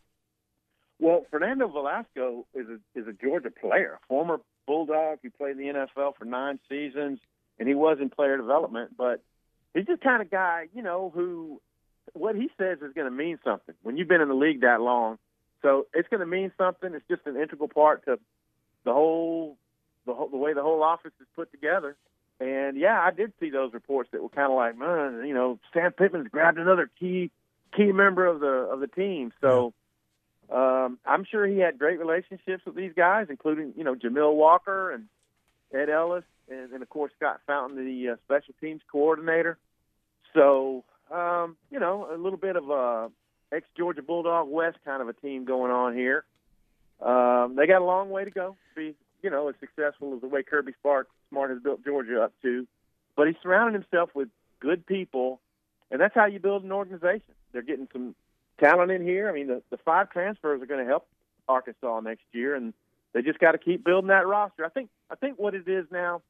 Well, 0.98 1.26
Fernando 1.30 1.68
Velasco 1.68 2.46
is 2.54 2.66
a 2.68 2.98
is 2.98 3.06
a 3.06 3.12
Georgia 3.12 3.50
player, 3.50 3.98
former 4.08 4.40
Bulldog. 4.66 5.18
He 5.22 5.28
played 5.28 5.58
in 5.58 5.58
the 5.58 5.86
NFL 5.96 6.16
for 6.16 6.24
nine 6.24 6.58
seasons, 6.68 7.18
and 7.58 7.68
he 7.68 7.74
was 7.74 7.98
in 8.00 8.08
player 8.08 8.36
development. 8.36 8.96
But 8.96 9.22
he's 9.74 9.86
just 9.86 10.02
kind 10.02 10.22
of 10.22 10.30
guy, 10.30 10.68
you 10.74 10.82
know, 10.82 11.12
who 11.14 11.60
what 12.14 12.34
he 12.34 12.48
says 12.56 12.78
is 12.80 12.94
going 12.94 13.06
to 13.06 13.10
mean 13.10 13.38
something 13.44 13.74
when 13.82 13.96
you've 13.96 14.08
been 14.08 14.22
in 14.22 14.28
the 14.28 14.34
league 14.34 14.62
that 14.62 14.80
long. 14.80 15.18
So 15.62 15.86
it's 15.92 16.08
going 16.08 16.20
to 16.20 16.26
mean 16.26 16.52
something. 16.56 16.94
It's 16.94 17.06
just 17.08 17.26
an 17.26 17.36
integral 17.36 17.68
part 17.68 18.04
to 18.06 18.18
the 18.84 18.92
whole 18.92 19.58
the 20.06 20.14
whole 20.14 20.28
the 20.28 20.36
way 20.36 20.54
the 20.54 20.62
whole 20.62 20.82
office 20.82 21.12
is 21.20 21.26
put 21.34 21.50
together. 21.50 21.96
And 22.40 22.78
yeah, 22.78 23.00
I 23.00 23.10
did 23.10 23.32
see 23.38 23.50
those 23.50 23.74
reports 23.74 24.10
that 24.12 24.22
were 24.22 24.28
kind 24.28 24.50
of 24.50 24.56
like, 24.56 24.78
man, 24.78 25.26
you 25.26 25.34
know, 25.34 25.58
Sam 25.74 25.92
Pittman's 25.92 26.28
grabbed 26.28 26.58
another 26.58 26.90
key 26.98 27.30
key 27.76 27.92
member 27.92 28.26
of 28.26 28.40
the 28.40 28.46
of 28.46 28.80
the 28.80 28.88
team. 28.88 29.32
So. 29.42 29.74
Um, 30.50 30.98
I'm 31.04 31.24
sure 31.24 31.46
he 31.46 31.58
had 31.58 31.78
great 31.78 31.98
relationships 31.98 32.64
with 32.64 32.76
these 32.76 32.92
guys, 32.96 33.26
including 33.30 33.74
you 33.76 33.84
know 33.84 33.94
Jamil 33.94 34.34
Walker 34.34 34.92
and 34.92 35.06
Ed 35.74 35.90
Ellis, 35.90 36.24
and, 36.48 36.72
and 36.72 36.82
of 36.82 36.88
course 36.88 37.12
Scott 37.16 37.40
Fountain, 37.46 37.84
the 37.84 38.10
uh, 38.10 38.16
special 38.24 38.54
teams 38.60 38.80
coordinator. 38.90 39.58
So 40.34 40.84
um, 41.10 41.56
you 41.70 41.80
know 41.80 42.08
a 42.12 42.16
little 42.16 42.38
bit 42.38 42.56
of 42.56 42.70
a 42.70 43.10
ex 43.52 43.66
Georgia 43.76 44.02
Bulldog 44.02 44.48
West 44.48 44.78
kind 44.84 45.02
of 45.02 45.08
a 45.08 45.14
team 45.14 45.44
going 45.44 45.72
on 45.72 45.94
here. 45.94 46.24
Um, 47.00 47.56
they 47.56 47.66
got 47.66 47.82
a 47.82 47.84
long 47.84 48.10
way 48.10 48.24
to 48.24 48.30
go 48.30 48.56
to 48.74 48.80
be 48.80 48.94
you 49.22 49.30
know 49.30 49.48
as 49.48 49.56
successful 49.58 50.14
as 50.14 50.20
the 50.20 50.28
way 50.28 50.44
Kirby 50.44 50.72
Smart 50.80 51.08
Smart 51.30 51.50
has 51.50 51.60
built 51.60 51.84
Georgia 51.84 52.22
up 52.22 52.32
to, 52.42 52.68
but 53.16 53.26
he's 53.26 53.36
surrounded 53.42 53.82
himself 53.82 54.10
with 54.14 54.28
good 54.60 54.86
people, 54.86 55.40
and 55.90 56.00
that's 56.00 56.14
how 56.14 56.26
you 56.26 56.38
build 56.38 56.62
an 56.62 56.70
organization. 56.70 57.34
They're 57.52 57.62
getting 57.62 57.88
some 57.92 58.14
talent 58.58 58.90
in 58.90 59.02
here. 59.02 59.28
I 59.28 59.32
mean, 59.32 59.48
the, 59.48 59.62
the 59.70 59.76
five 59.78 60.10
transfers 60.10 60.62
are 60.62 60.66
going 60.66 60.80
to 60.80 60.86
help 60.86 61.06
Arkansas 61.48 62.00
next 62.00 62.24
year, 62.32 62.54
and 62.54 62.72
they 63.12 63.22
just 63.22 63.38
got 63.38 63.52
to 63.52 63.58
keep 63.58 63.84
building 63.84 64.08
that 64.08 64.26
roster. 64.26 64.64
I 64.64 64.68
think 64.68 64.90
I 65.10 65.14
think 65.14 65.38
what 65.38 65.54
it 65.54 65.68
is 65.68 65.86
now, 65.90 66.22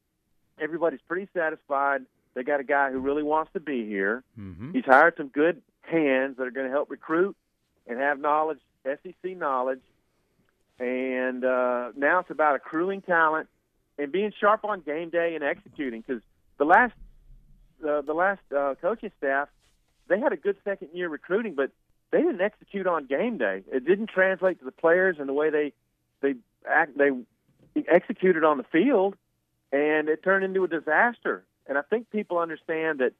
everybody's 0.61 1.01
pretty 1.09 1.29
satisfied. 1.35 2.03
They 2.35 2.43
got 2.43 2.61
a 2.61 2.65
guy 2.65 2.93
who 2.93 2.99
really 2.99 3.23
wants 3.23 3.53
to 3.55 3.61
be 3.61 3.87
here. 3.87 4.23
Mm-hmm. 4.39 4.73
He's 4.73 4.85
hired 4.85 5.15
some 5.17 5.29
good 5.29 5.63
hands 5.83 6.37
that 6.37 6.47
are 6.47 6.51
going 6.51 6.67
to 6.67 6.73
help 6.73 6.91
recruit 6.91 7.37
and 7.87 7.99
have 7.99 8.21
knowledge, 8.21 8.59
SEC 8.85 9.37
knowledge. 9.37 9.81
And 10.79 11.45
uh, 11.45 11.93
now 11.97 12.19
it's 12.19 12.31
about 12.31 12.57
accruing 12.57 13.01
talent 13.01 13.49
and 13.99 14.13
being 14.13 14.33
sharp 14.39 14.65
on 14.65 14.81
game 14.81 15.09
day 15.09 15.35
and 15.35 15.43
executing. 15.43 16.05
Because 16.07 16.23
the 16.59 16.65
last 16.65 16.93
uh, 17.87 18.03
the 18.03 18.15
last 18.15 18.41
uh, 18.55 18.75
coaching 18.81 19.13
staff, 19.19 19.49
they 20.09 20.21
had 20.21 20.33
a 20.33 20.37
good 20.37 20.57
second 20.65 20.89
year 20.93 21.09
recruiting, 21.09 21.55
but 21.55 21.71
they 22.17 22.23
didn't 22.23 22.41
execute 22.41 22.87
on 22.87 23.05
game 23.05 23.37
day. 23.37 23.63
It 23.71 23.85
didn't 23.85 24.07
translate 24.07 24.59
to 24.61 24.65
the 24.65 24.73
players 24.73 25.17
and 25.19 25.29
the 25.29 25.35
way 25.35 25.51
they 25.51 25.73
they 26.23 26.35
act 26.67 26.97
they 26.97 27.11
executed 27.87 28.43
on 28.43 28.57
the 28.57 28.65
field, 28.65 29.17
and 29.71 30.09
it 30.09 30.23
turned 30.23 30.43
into 30.43 30.65
a 30.65 30.69
disaster. 30.69 31.45
And 31.67 31.77
I 31.77 31.83
think 31.83 32.11
people 32.11 32.39
understand 32.39 33.01
that 33.01 33.13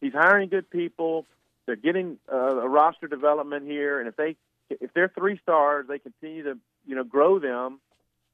he's 0.00 0.12
hiring 0.12 0.50
good 0.50 0.70
people. 0.70 1.26
They're 1.66 1.74
getting 1.74 2.18
uh, 2.32 2.60
a 2.60 2.68
roster 2.68 3.08
development 3.08 3.66
here, 3.66 3.98
and 3.98 4.08
if 4.08 4.14
they 4.14 4.36
if 4.70 4.92
they're 4.94 5.12
three 5.18 5.40
stars, 5.42 5.86
they 5.88 5.98
continue 5.98 6.44
to 6.44 6.58
you 6.86 6.94
know 6.94 7.04
grow 7.04 7.40
them. 7.40 7.80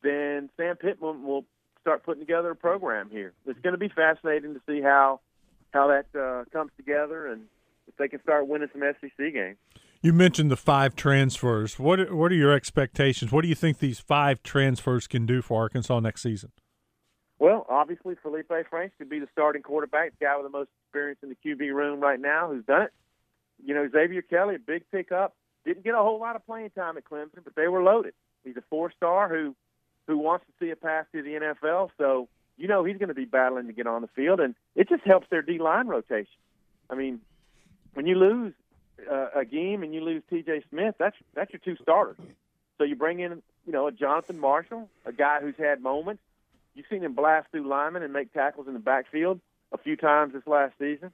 Then 0.03 0.51
Sam 0.59 0.77
Pittman 0.77 1.23
will 1.23 1.47
start 1.81 2.03
putting 2.03 2.21
together 2.21 2.51
a 2.51 2.57
program 2.57 3.09
here. 3.11 3.33
It's 3.47 3.61
going 3.61 3.73
to 3.73 3.79
be 3.79 3.89
fascinating 3.89 4.53
to 4.53 4.61
see 4.67 4.83
how 4.83 5.21
how 5.73 5.87
that 5.89 6.07
uh, 6.15 6.45
comes 6.53 6.73
together 6.77 7.27
and 7.27 7.47
if 7.89 7.97
they 7.97 8.09
can 8.09 8.23
start 8.23 8.47
winning 8.47 8.69
some 8.71 8.83
SEC 9.01 9.33
games. 9.33 9.57
You 10.05 10.13
mentioned 10.13 10.51
the 10.51 10.57
five 10.59 10.95
transfers. 10.95 11.79
What 11.79 12.13
what 12.13 12.31
are 12.31 12.35
your 12.35 12.53
expectations? 12.53 13.33
What 13.33 13.41
do 13.41 13.49
you 13.49 13.55
think 13.55 13.79
these 13.79 13.99
five 13.99 14.43
transfers 14.43 15.07
can 15.07 15.25
do 15.25 15.41
for 15.41 15.63
Arkansas 15.63 15.99
next 16.01 16.21
season? 16.21 16.53
Well, 17.39 17.65
obviously, 17.71 18.15
Felipe 18.23 18.53
Franks 18.69 18.95
could 18.99 19.09
be 19.09 19.19
the 19.19 19.29
starting 19.33 19.63
quarterback, 19.63 20.11
the 20.19 20.27
guy 20.27 20.37
with 20.37 20.45
the 20.45 20.51
most 20.51 20.69
experience 20.85 21.21
in 21.23 21.31
the 21.31 21.37
QB 21.37 21.73
room 21.75 22.01
right 22.01 22.21
now 22.21 22.51
who's 22.51 22.67
done 22.67 22.83
it. 22.83 22.93
You 23.65 23.73
know, 23.73 23.89
Xavier 23.91 24.21
Kelly, 24.21 24.57
a 24.57 24.59
big 24.59 24.85
pickup, 24.93 25.35
didn't 25.65 25.85
get 25.85 25.95
a 25.95 26.03
whole 26.03 26.21
lot 26.21 26.37
of 26.37 26.45
playing 26.45 26.69
time 26.77 26.99
at 26.99 27.05
Clemson, 27.05 27.43
but 27.43 27.55
they 27.57 27.69
were 27.69 27.83
loaded. 27.83 28.13
He's 28.45 28.59
a 28.59 28.65
four-star 28.69 29.31
who 29.31 29.57
who 30.07 30.19
wants 30.19 30.45
to 30.45 30.53
see 30.63 30.71
a 30.71 30.77
path 30.77 31.07
to 31.13 31.23
the 31.23 31.31
NFL, 31.31 31.89
so 31.97 32.29
you 32.59 32.69
know 32.69 32.85
he's 32.85 32.99
going 32.99 33.09
to 33.09 33.15
be 33.15 33.25
battling 33.25 33.69
to 33.69 33.73
get 33.73 33.87
on 33.87 34.03
the 34.03 34.09
field, 34.09 34.39
and 34.39 34.55
it 34.77 34.87
just 34.87 35.03
helps 35.05 35.29
their 35.31 35.41
D 35.41 35.59
line 35.59 35.87
rotation. 35.87 36.27
I 36.91 36.95
mean, 36.95 37.23
when 37.95 38.07
you 38.07 38.17
lose 38.17 38.53
uh, 39.11 39.29
Agim 39.37 39.83
and 39.83 39.95
you 39.95 40.01
lose 40.01 40.23
T.J. 40.31 40.65
Smith, 40.71 40.95
that's 40.99 41.17
that's 41.35 41.53
your 41.53 41.61
two 41.65 41.77
starters. 41.83 42.17
So 42.79 42.85
you 42.85 42.97
bring 42.97 43.21
in, 43.21 43.43
you 43.67 43.73
know, 43.73 43.87
a 43.87 43.93
Jonathan 43.93 44.39
Marshall, 44.39 44.89
a 45.07 45.13
guy 45.13 45.41
who's 45.41 45.57
had 45.57 45.81
moments, 45.81 46.23
You've 46.75 46.87
seen 46.91 47.03
him 47.03 47.15
blast 47.15 47.51
through 47.51 47.69
linemen 47.69 48.03
and 48.03 48.13
make 48.13 48.33
tackles 48.33 48.67
in 48.67 48.75
the 48.75 48.81
backfield 48.81 49.41
a 49.73 49.79
few 49.79 49.97
times 49.97 50.33
this 50.33 50.47
last 50.47 50.75
season. 50.79 51.13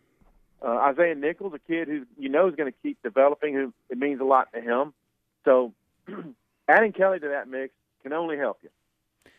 Uh, 0.62 0.76
Isaiah 0.76 1.14
Nichols, 1.14 1.52
a 1.54 1.58
kid 1.58 1.88
who 1.88 2.06
you 2.18 2.28
know 2.28 2.48
is 2.48 2.54
going 2.54 2.70
to 2.70 2.78
keep 2.82 3.02
developing, 3.02 3.54
who 3.54 3.72
it 3.88 3.98
means 3.98 4.20
a 4.20 4.24
lot 4.24 4.48
to 4.54 4.60
him. 4.60 4.92
So 5.44 5.72
adding 6.68 6.92
Kelly 6.92 7.20
to 7.20 7.28
that 7.28 7.48
mix 7.48 7.72
can 8.02 8.12
only 8.12 8.36
help 8.36 8.58
you. 8.62 8.70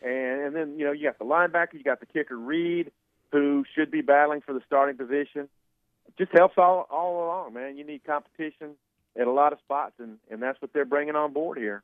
And, 0.02 0.46
and 0.46 0.56
then 0.56 0.78
you 0.78 0.84
know 0.84 0.92
you 0.92 1.04
got 1.04 1.18
the 1.18 1.24
linebacker, 1.24 1.74
you 1.74 1.82
got 1.82 2.00
the 2.00 2.06
kicker 2.06 2.36
Reed, 2.36 2.92
who 3.30 3.64
should 3.74 3.90
be 3.90 4.00
battling 4.00 4.40
for 4.40 4.52
the 4.52 4.62
starting 4.66 4.96
position. 4.96 5.48
Just 6.18 6.32
helps 6.32 6.54
all 6.58 6.86
all 6.90 7.24
along, 7.24 7.54
man. 7.54 7.76
You 7.76 7.84
need 7.84 8.04
competition 8.04 8.76
at 9.18 9.26
a 9.26 9.32
lot 9.32 9.52
of 9.52 9.58
spots, 9.60 9.94
and 9.98 10.18
and 10.30 10.42
that's 10.42 10.60
what 10.60 10.72
they're 10.72 10.84
bringing 10.84 11.16
on 11.16 11.32
board 11.32 11.58
here. 11.58 11.82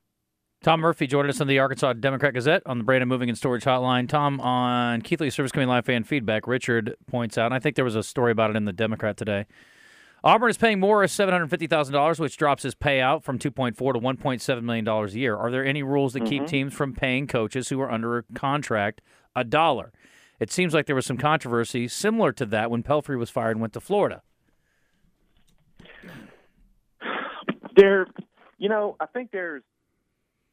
Tom 0.62 0.80
Murphy 0.80 1.06
joined 1.06 1.28
us 1.28 1.40
on 1.40 1.46
the 1.46 1.60
Arkansas 1.60 1.92
Democrat 1.94 2.34
Gazette 2.34 2.62
on 2.66 2.78
the 2.78 2.84
Brandon 2.84 3.08
Moving 3.08 3.28
and 3.28 3.38
Storage 3.38 3.62
Hotline. 3.62 4.08
Tom, 4.08 4.40
on 4.40 5.02
Keithley 5.02 5.30
Service 5.30 5.52
Coming 5.52 5.68
Live 5.68 5.87
fan 5.87 6.02
feedback, 6.02 6.48
Richard 6.48 6.96
points 7.06 7.38
out, 7.38 7.46
and 7.46 7.54
I 7.54 7.60
think 7.60 7.76
there 7.76 7.84
was 7.84 7.94
a 7.94 8.02
story 8.02 8.32
about 8.32 8.50
it 8.50 8.56
in 8.56 8.64
the 8.64 8.72
Democrat 8.72 9.16
today. 9.16 9.46
Auburn 10.25 10.50
is 10.50 10.58
paying 10.58 10.80
Morris 10.80 11.12
seven 11.12 11.32
hundred 11.32 11.48
fifty 11.48 11.68
thousand 11.68 11.94
dollars, 11.94 12.18
which 12.18 12.37
drops 12.37 12.64
his 12.64 12.75
payout 12.75 13.22
from 13.22 13.38
two 13.38 13.52
point 13.52 13.76
four 13.76 13.92
to 13.92 14.00
one 14.00 14.16
point 14.16 14.42
seven 14.42 14.66
million 14.66 14.84
dollars 14.84 15.14
a 15.14 15.20
year. 15.20 15.37
Are 15.37 15.50
there 15.50 15.64
any 15.64 15.84
rules 15.84 16.12
that 16.14 16.26
keep 16.26 16.42
mm-hmm. 16.42 16.50
teams 16.50 16.75
from 16.75 16.92
paying 16.92 17.28
coaches 17.28 17.68
who 17.68 17.80
are 17.80 17.90
under 17.90 18.18
a 18.18 18.22
contract 18.34 19.00
a 19.37 19.44
dollar? 19.44 19.92
It 20.40 20.50
seems 20.52 20.73
like 20.75 20.87
there 20.87 20.95
was 20.95 21.07
some 21.07 21.16
controversy 21.18 21.88
similar 21.88 22.33
to 22.33 22.47
that 22.47 22.71
when 22.71 22.83
Pelphrey 22.83 23.18
was 23.18 23.28
fired 23.30 23.52
and 23.52 23.61
went 23.61 23.73
to 23.73 23.80
Florida. 23.80 24.23
There, 27.76 28.07
you 28.59 28.68
know, 28.68 28.97
I 29.00 29.07
think 29.07 29.30
there's. 29.30 29.62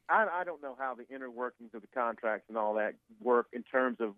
I, 0.07 0.27
I 0.31 0.43
don't 0.43 0.61
know 0.61 0.75
how 0.77 0.93
the 0.93 1.07
inner 1.13 1.29
workings 1.31 1.71
of 1.73 1.81
the 1.81 1.87
contracts 1.87 2.45
and 2.49 2.57
all 2.57 2.75
that 2.75 2.93
work 3.21 3.47
in 3.53 3.63
terms 3.63 3.97
of. 3.99 4.13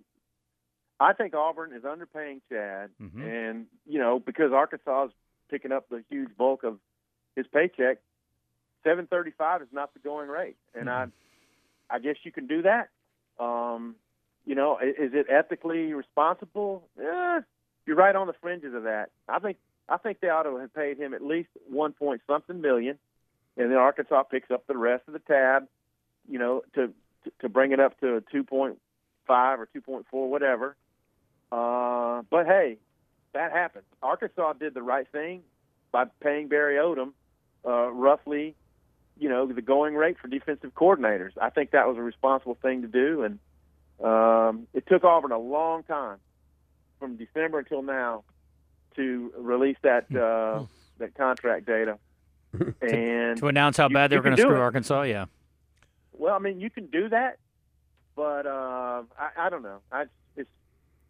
I 1.00 1.14
think 1.14 1.34
Auburn 1.34 1.72
is 1.74 1.84
underpaying 1.84 2.42
Chad, 2.50 2.90
Mhm. 3.02 3.22
and 3.24 3.66
you 3.86 4.00
know 4.00 4.20
because 4.20 4.52
Arkansas 4.52 5.06
is 5.06 5.12
picking 5.50 5.72
up 5.72 5.88
the 5.90 6.04
huge 6.10 6.36
bulk 6.38 6.64
of 6.64 6.80
his 7.36 7.46
paycheck. 7.48 8.00
Seven 8.84 9.08
thirty-five 9.08 9.62
is 9.62 9.68
not 9.72 9.94
the 9.94 10.00
going 10.00 10.28
rate, 10.30 10.58
and 10.74 10.90
I, 10.90 11.08
I 11.90 12.00
guess 12.00 12.16
you 12.24 12.32
can 12.32 12.48
do 12.48 12.64
that. 12.64 12.90
Um, 13.40 13.96
you 14.48 14.56
know, 14.56 14.80
is 14.80 15.12
it 15.14 15.28
ethically 15.30 15.94
responsible? 15.94 16.88
Eh, 16.98 17.42
you're 17.86 17.98
right 17.98 18.16
on 18.16 18.28
the 18.28 18.34
fringes 18.42 18.74
of 18.74 18.84
that. 18.84 19.10
I 19.28 19.40
think 19.40 19.58
I 19.90 19.98
think 19.98 20.22
they 20.22 20.30
ought 20.30 20.44
to 20.44 20.56
have 20.56 20.74
paid 20.74 20.98
him 20.98 21.14
at 21.14 21.22
least 21.22 21.50
one 21.70 21.92
point 21.92 22.22
something 22.26 22.62
million, 22.62 22.98
and 23.58 23.70
then 23.70 23.78
Arkansas 23.78 24.24
picks 24.24 24.50
up 24.50 24.66
the 24.66 24.78
rest 24.78 25.04
of 25.08 25.14
the 25.14 25.20
tab. 25.20 25.68
You 26.30 26.40
know, 26.40 26.64
to 26.76 26.94
to 27.42 27.50
bring 27.50 27.74
it 27.74 27.82
up 27.82 28.00
to 28.00 28.24
two 28.32 28.46
point 28.46 28.80
five 29.28 29.60
or 29.60 29.66
two 29.66 29.82
point 29.82 30.06
four, 30.10 30.30
whatever. 30.30 30.78
Uh, 31.52 32.22
but 32.30 32.46
hey, 32.46 32.78
that 33.34 33.52
happened. 33.52 33.84
Arkansas 34.02 34.54
did 34.54 34.74
the 34.74 34.82
right 34.82 35.08
thing 35.12 35.42
by 35.92 36.06
paying 36.22 36.48
Barry 36.48 36.76
Odom 36.76 37.12
uh, 37.66 37.92
roughly, 37.92 38.56
you 39.20 39.28
know, 39.28 39.46
the 39.46 39.62
going 39.62 39.96
rate 39.96 40.18
for 40.22 40.30
defensive 40.30 40.74
coordinators. 40.74 41.32
I 41.42 41.50
think 41.50 41.72
that 41.72 41.86
was 41.86 41.98
a 41.98 42.02
responsible 42.02 42.58
thing 42.62 42.82
to 42.84 42.88
do, 42.88 43.24
and 43.24 43.40
um, 44.04 44.68
it 44.74 44.86
took 44.88 45.04
Auburn 45.04 45.32
a 45.32 45.38
long 45.40 45.84
time 45.84 46.18
from 47.00 47.16
December 47.18 47.60
until 47.60 47.82
now 47.82 48.24
to 48.96 49.32
release 49.38 49.78
that 49.84 50.06
uh, 50.16 50.64
that 51.00 51.16
contract 51.16 51.66
data. 51.66 51.98
And 52.82 53.38
To 53.40 53.48
announce 53.48 53.78
how 53.78 53.88
You- 53.90 53.94
bad 53.94 54.10
they 54.10 54.16
you 54.16 54.20
were 54.20 54.24
going 54.24 54.36
to 54.36 54.42
screw 54.42 54.56
it. 54.56 54.60
Arkansas, 54.60 55.02
yeah. 55.04 55.26
well, 56.14 56.34
I 56.34 56.40
mean, 56.40 56.60
you 56.60 56.70
can 56.70 56.88
do 56.88 57.10
that, 57.10 57.38
but 58.16 58.48
uh, 58.48 59.04
I, 59.20 59.46
I 59.46 59.50
don't 59.50 59.62
know. 59.64 59.80
I, 59.92 60.06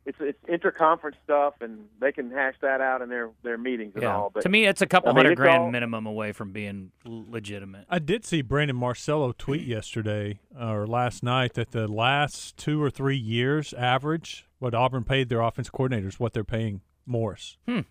it's 0.07 0.17
it's 0.19 0.37
it's 0.47 0.63
interconference 0.63 1.15
stuff, 1.23 1.55
and 1.61 1.85
they 1.99 2.11
can 2.11 2.31
hash 2.31 2.55
that 2.61 2.81
out 2.81 3.01
in 3.01 3.09
their 3.09 3.29
their 3.43 3.57
meetings 3.57 3.91
and 3.93 4.03
Yeah. 4.03 4.15
all. 4.15 4.31
But 4.33 4.41
to 4.43 4.49
me, 4.49 4.65
it's 4.65 4.81
a 4.81 4.87
couple 4.87 5.09
I 5.09 5.13
mean, 5.13 5.25
hundred 5.25 5.35
grand 5.37 5.63
all- 5.63 5.71
minimum 5.71 6.05
away 6.07 6.31
from 6.31 6.51
being 6.51 6.91
legitimate. 7.05 7.85
I 7.89 7.99
did 7.99 8.25
see 8.25 8.41
Brandon 8.41 8.75
Marcello 8.75 9.33
tweet 9.37 9.63
yesterday 9.67 10.39
uh, 10.59 10.71
or 10.71 10.87
last 10.87 11.23
night 11.23 11.53
that 11.53 11.71
the 11.71 11.87
last 11.87 12.57
two 12.57 12.81
or 12.81 12.89
three 12.89 13.17
years 13.17 13.73
average 13.73 14.45
what 14.59 14.73
Auburn 14.73 15.03
paid 15.03 15.29
their 15.29 15.41
offensive 15.41 15.73
coordinators, 15.73 16.19
what 16.19 16.33
they're 16.33 16.43
paying 16.43 16.81
Morris. 17.05 17.57
Hmm. 17.67 17.81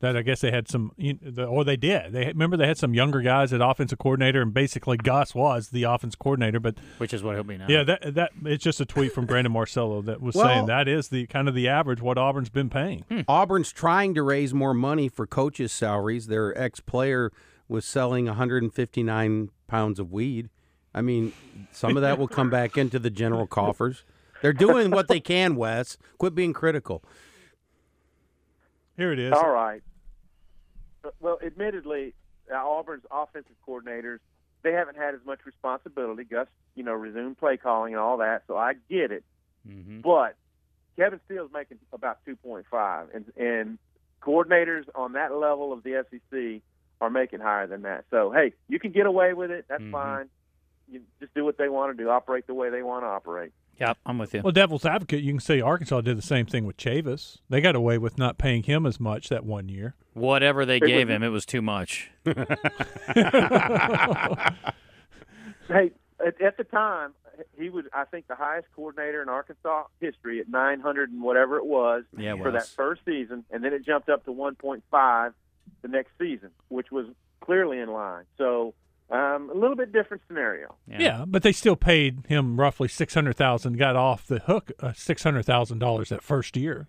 That 0.00 0.14
I 0.14 0.20
guess 0.20 0.42
they 0.42 0.50
had 0.50 0.68
some, 0.68 0.92
or 1.38 1.60
oh, 1.60 1.64
they 1.64 1.78
did. 1.78 2.12
They 2.12 2.26
remember 2.26 2.58
they 2.58 2.66
had 2.66 2.76
some 2.76 2.92
younger 2.92 3.22
guys 3.22 3.54
at 3.54 3.62
offensive 3.62 3.98
coordinator, 3.98 4.42
and 4.42 4.52
basically 4.52 4.98
Gus 4.98 5.34
was 5.34 5.70
the 5.70 5.84
offense 5.84 6.14
coordinator. 6.14 6.60
But 6.60 6.74
Which 6.98 7.14
is 7.14 7.22
what 7.22 7.34
he'll 7.34 7.44
be 7.44 7.56
now. 7.56 7.64
yeah, 7.66 7.82
that 7.82 8.14
that 8.14 8.32
it's 8.44 8.62
just 8.62 8.78
a 8.78 8.84
tweet 8.84 9.12
from 9.12 9.24
Brandon 9.24 9.52
Marcello 9.52 10.02
that 10.02 10.20
was 10.20 10.34
Well- 10.34 10.46
saying 10.46 10.66
that 10.66 10.86
is 10.86 11.08
the 11.08 11.26
kind 11.28 11.48
of 11.48 11.54
the 11.54 11.66
average 11.68 12.02
what 12.02 12.18
Auburn's 12.18 12.50
been 12.50 12.68
paying. 12.68 13.06
Hmm. 13.08 13.20
Auburn's 13.26 13.72
trying 13.72 14.12
to 14.16 14.22
raise 14.22 14.52
more 14.52 14.74
money 14.74 15.08
for 15.08 15.26
coaches' 15.26 15.72
salaries. 15.72 16.26
Their 16.26 16.56
ex 16.60 16.80
player 16.80 17.32
was 17.66 17.86
selling 17.86 18.26
159 18.26 19.48
pounds 19.66 19.98
of 19.98 20.12
weed. 20.12 20.50
I 20.94 21.00
mean, 21.02 21.32
some 21.72 21.96
of 21.96 22.02
that 22.02 22.18
will 22.18 22.28
come 22.28 22.50
back 22.50 22.76
into 22.76 22.98
the 22.98 23.10
general 23.10 23.46
coffers. 23.46 24.04
They're 24.42 24.52
doing 24.52 24.90
what 24.90 25.08
they 25.08 25.20
can, 25.20 25.56
Wes. 25.56 25.96
Quit 26.18 26.34
being 26.34 26.52
critical. 26.52 27.02
Here 28.96 29.12
it 29.12 29.18
is. 29.18 29.32
All 29.32 29.50
right. 29.50 29.82
Uh, 31.04 31.10
Well, 31.20 31.38
admittedly, 31.44 32.14
uh, 32.52 32.56
Auburn's 32.56 33.04
offensive 33.10 33.56
coordinators 33.66 34.18
they 34.62 34.72
haven't 34.72 34.96
had 34.96 35.14
as 35.14 35.20
much 35.24 35.40
responsibility. 35.46 36.24
Gus, 36.24 36.48
you 36.74 36.82
know, 36.82 36.92
resumed 36.94 37.38
play 37.38 37.56
calling 37.56 37.92
and 37.94 38.00
all 38.00 38.16
that, 38.18 38.42
so 38.48 38.56
I 38.56 38.72
get 38.90 39.12
it. 39.12 39.22
hmm 39.64 40.00
But 40.00 40.36
Kevin 40.96 41.20
Steele's 41.26 41.52
making 41.52 41.78
about 41.92 42.18
two 42.24 42.36
point 42.36 42.66
five, 42.70 43.08
and 43.14 43.32
and 43.36 43.78
coordinators 44.22 44.84
on 44.94 45.12
that 45.12 45.32
level 45.34 45.72
of 45.72 45.82
the 45.84 46.04
SEC 46.10 46.62
are 47.00 47.10
making 47.10 47.40
higher 47.40 47.66
than 47.66 47.82
that. 47.82 48.06
So 48.10 48.30
hey, 48.32 48.54
you 48.68 48.80
can 48.80 48.90
get 48.92 49.06
away 49.06 49.34
with 49.34 49.50
it. 49.50 49.66
That's 49.68 49.82
Mhm. 49.84 49.92
fine. 49.92 50.30
You 50.88 51.02
just 51.20 51.34
do 51.34 51.44
what 51.44 51.58
they 51.58 51.68
want 51.68 51.96
to 51.96 52.02
do, 52.02 52.08
operate 52.10 52.46
the 52.46 52.54
way 52.54 52.70
they 52.70 52.82
want 52.82 53.02
to 53.04 53.08
operate. 53.08 53.52
Yep, 53.78 53.98
I'm 54.06 54.18
with 54.18 54.32
you. 54.34 54.40
Well, 54.42 54.52
devil's 54.52 54.86
advocate, 54.86 55.22
you 55.22 55.32
can 55.32 55.40
say 55.40 55.60
Arkansas 55.60 56.00
did 56.00 56.16
the 56.16 56.22
same 56.22 56.46
thing 56.46 56.64
with 56.64 56.76
Chavis. 56.78 57.38
They 57.50 57.60
got 57.60 57.74
away 57.76 57.98
with 57.98 58.16
not 58.16 58.38
paying 58.38 58.62
him 58.62 58.86
as 58.86 58.98
much 58.98 59.28
that 59.28 59.44
one 59.44 59.68
year. 59.68 59.94
Whatever 60.14 60.64
they 60.64 60.76
It 60.78 60.86
gave 60.86 61.08
was- 61.08 61.16
him, 61.16 61.22
it 61.22 61.28
was 61.28 61.44
too 61.46 61.60
much. 61.62 62.10
Hey, 65.68 65.90
at, 66.24 66.40
at 66.40 66.56
the 66.56 66.62
time, 66.64 67.12
he 67.58 67.70
was 67.70 67.86
I 67.92 68.04
think 68.04 68.28
the 68.28 68.36
highest 68.36 68.68
coordinator 68.76 69.20
in 69.20 69.28
Arkansas 69.28 69.84
history 70.00 70.38
at 70.40 70.48
900 70.48 71.10
and 71.10 71.20
whatever 71.20 71.56
it 71.58 71.66
was 71.66 72.04
Yeah, 72.16 72.34
it 72.34 72.38
for 72.42 72.52
that 72.52 72.68
first 72.68 73.02
season, 73.04 73.44
and 73.50 73.64
then 73.64 73.72
it 73.72 73.84
jumped 73.84 74.08
up 74.08 74.24
to 74.26 74.30
1.5 74.32 75.32
the 75.82 75.88
next 75.88 76.12
season, 76.20 76.50
which 76.68 76.92
was 76.92 77.06
clearly 77.40 77.80
in 77.80 77.88
line. 77.92 78.24
So 78.38 78.74
um, 79.10 79.50
a 79.50 79.54
little 79.54 79.76
bit 79.76 79.92
different 79.92 80.22
scenario. 80.26 80.74
Yeah. 80.88 81.24
but 81.26 81.42
they 81.42 81.52
still 81.52 81.76
paid 81.76 82.26
him 82.28 82.58
roughly 82.58 82.88
six 82.88 83.14
hundred 83.14 83.36
thousand. 83.36 83.78
Got 83.78 83.96
off 83.96 84.26
the 84.26 84.40
hook 84.40 84.72
uh, 84.80 84.92
six 84.94 85.22
hundred 85.22 85.44
thousand 85.44 85.78
dollars 85.78 86.08
that 86.10 86.22
first 86.22 86.56
year. 86.56 86.88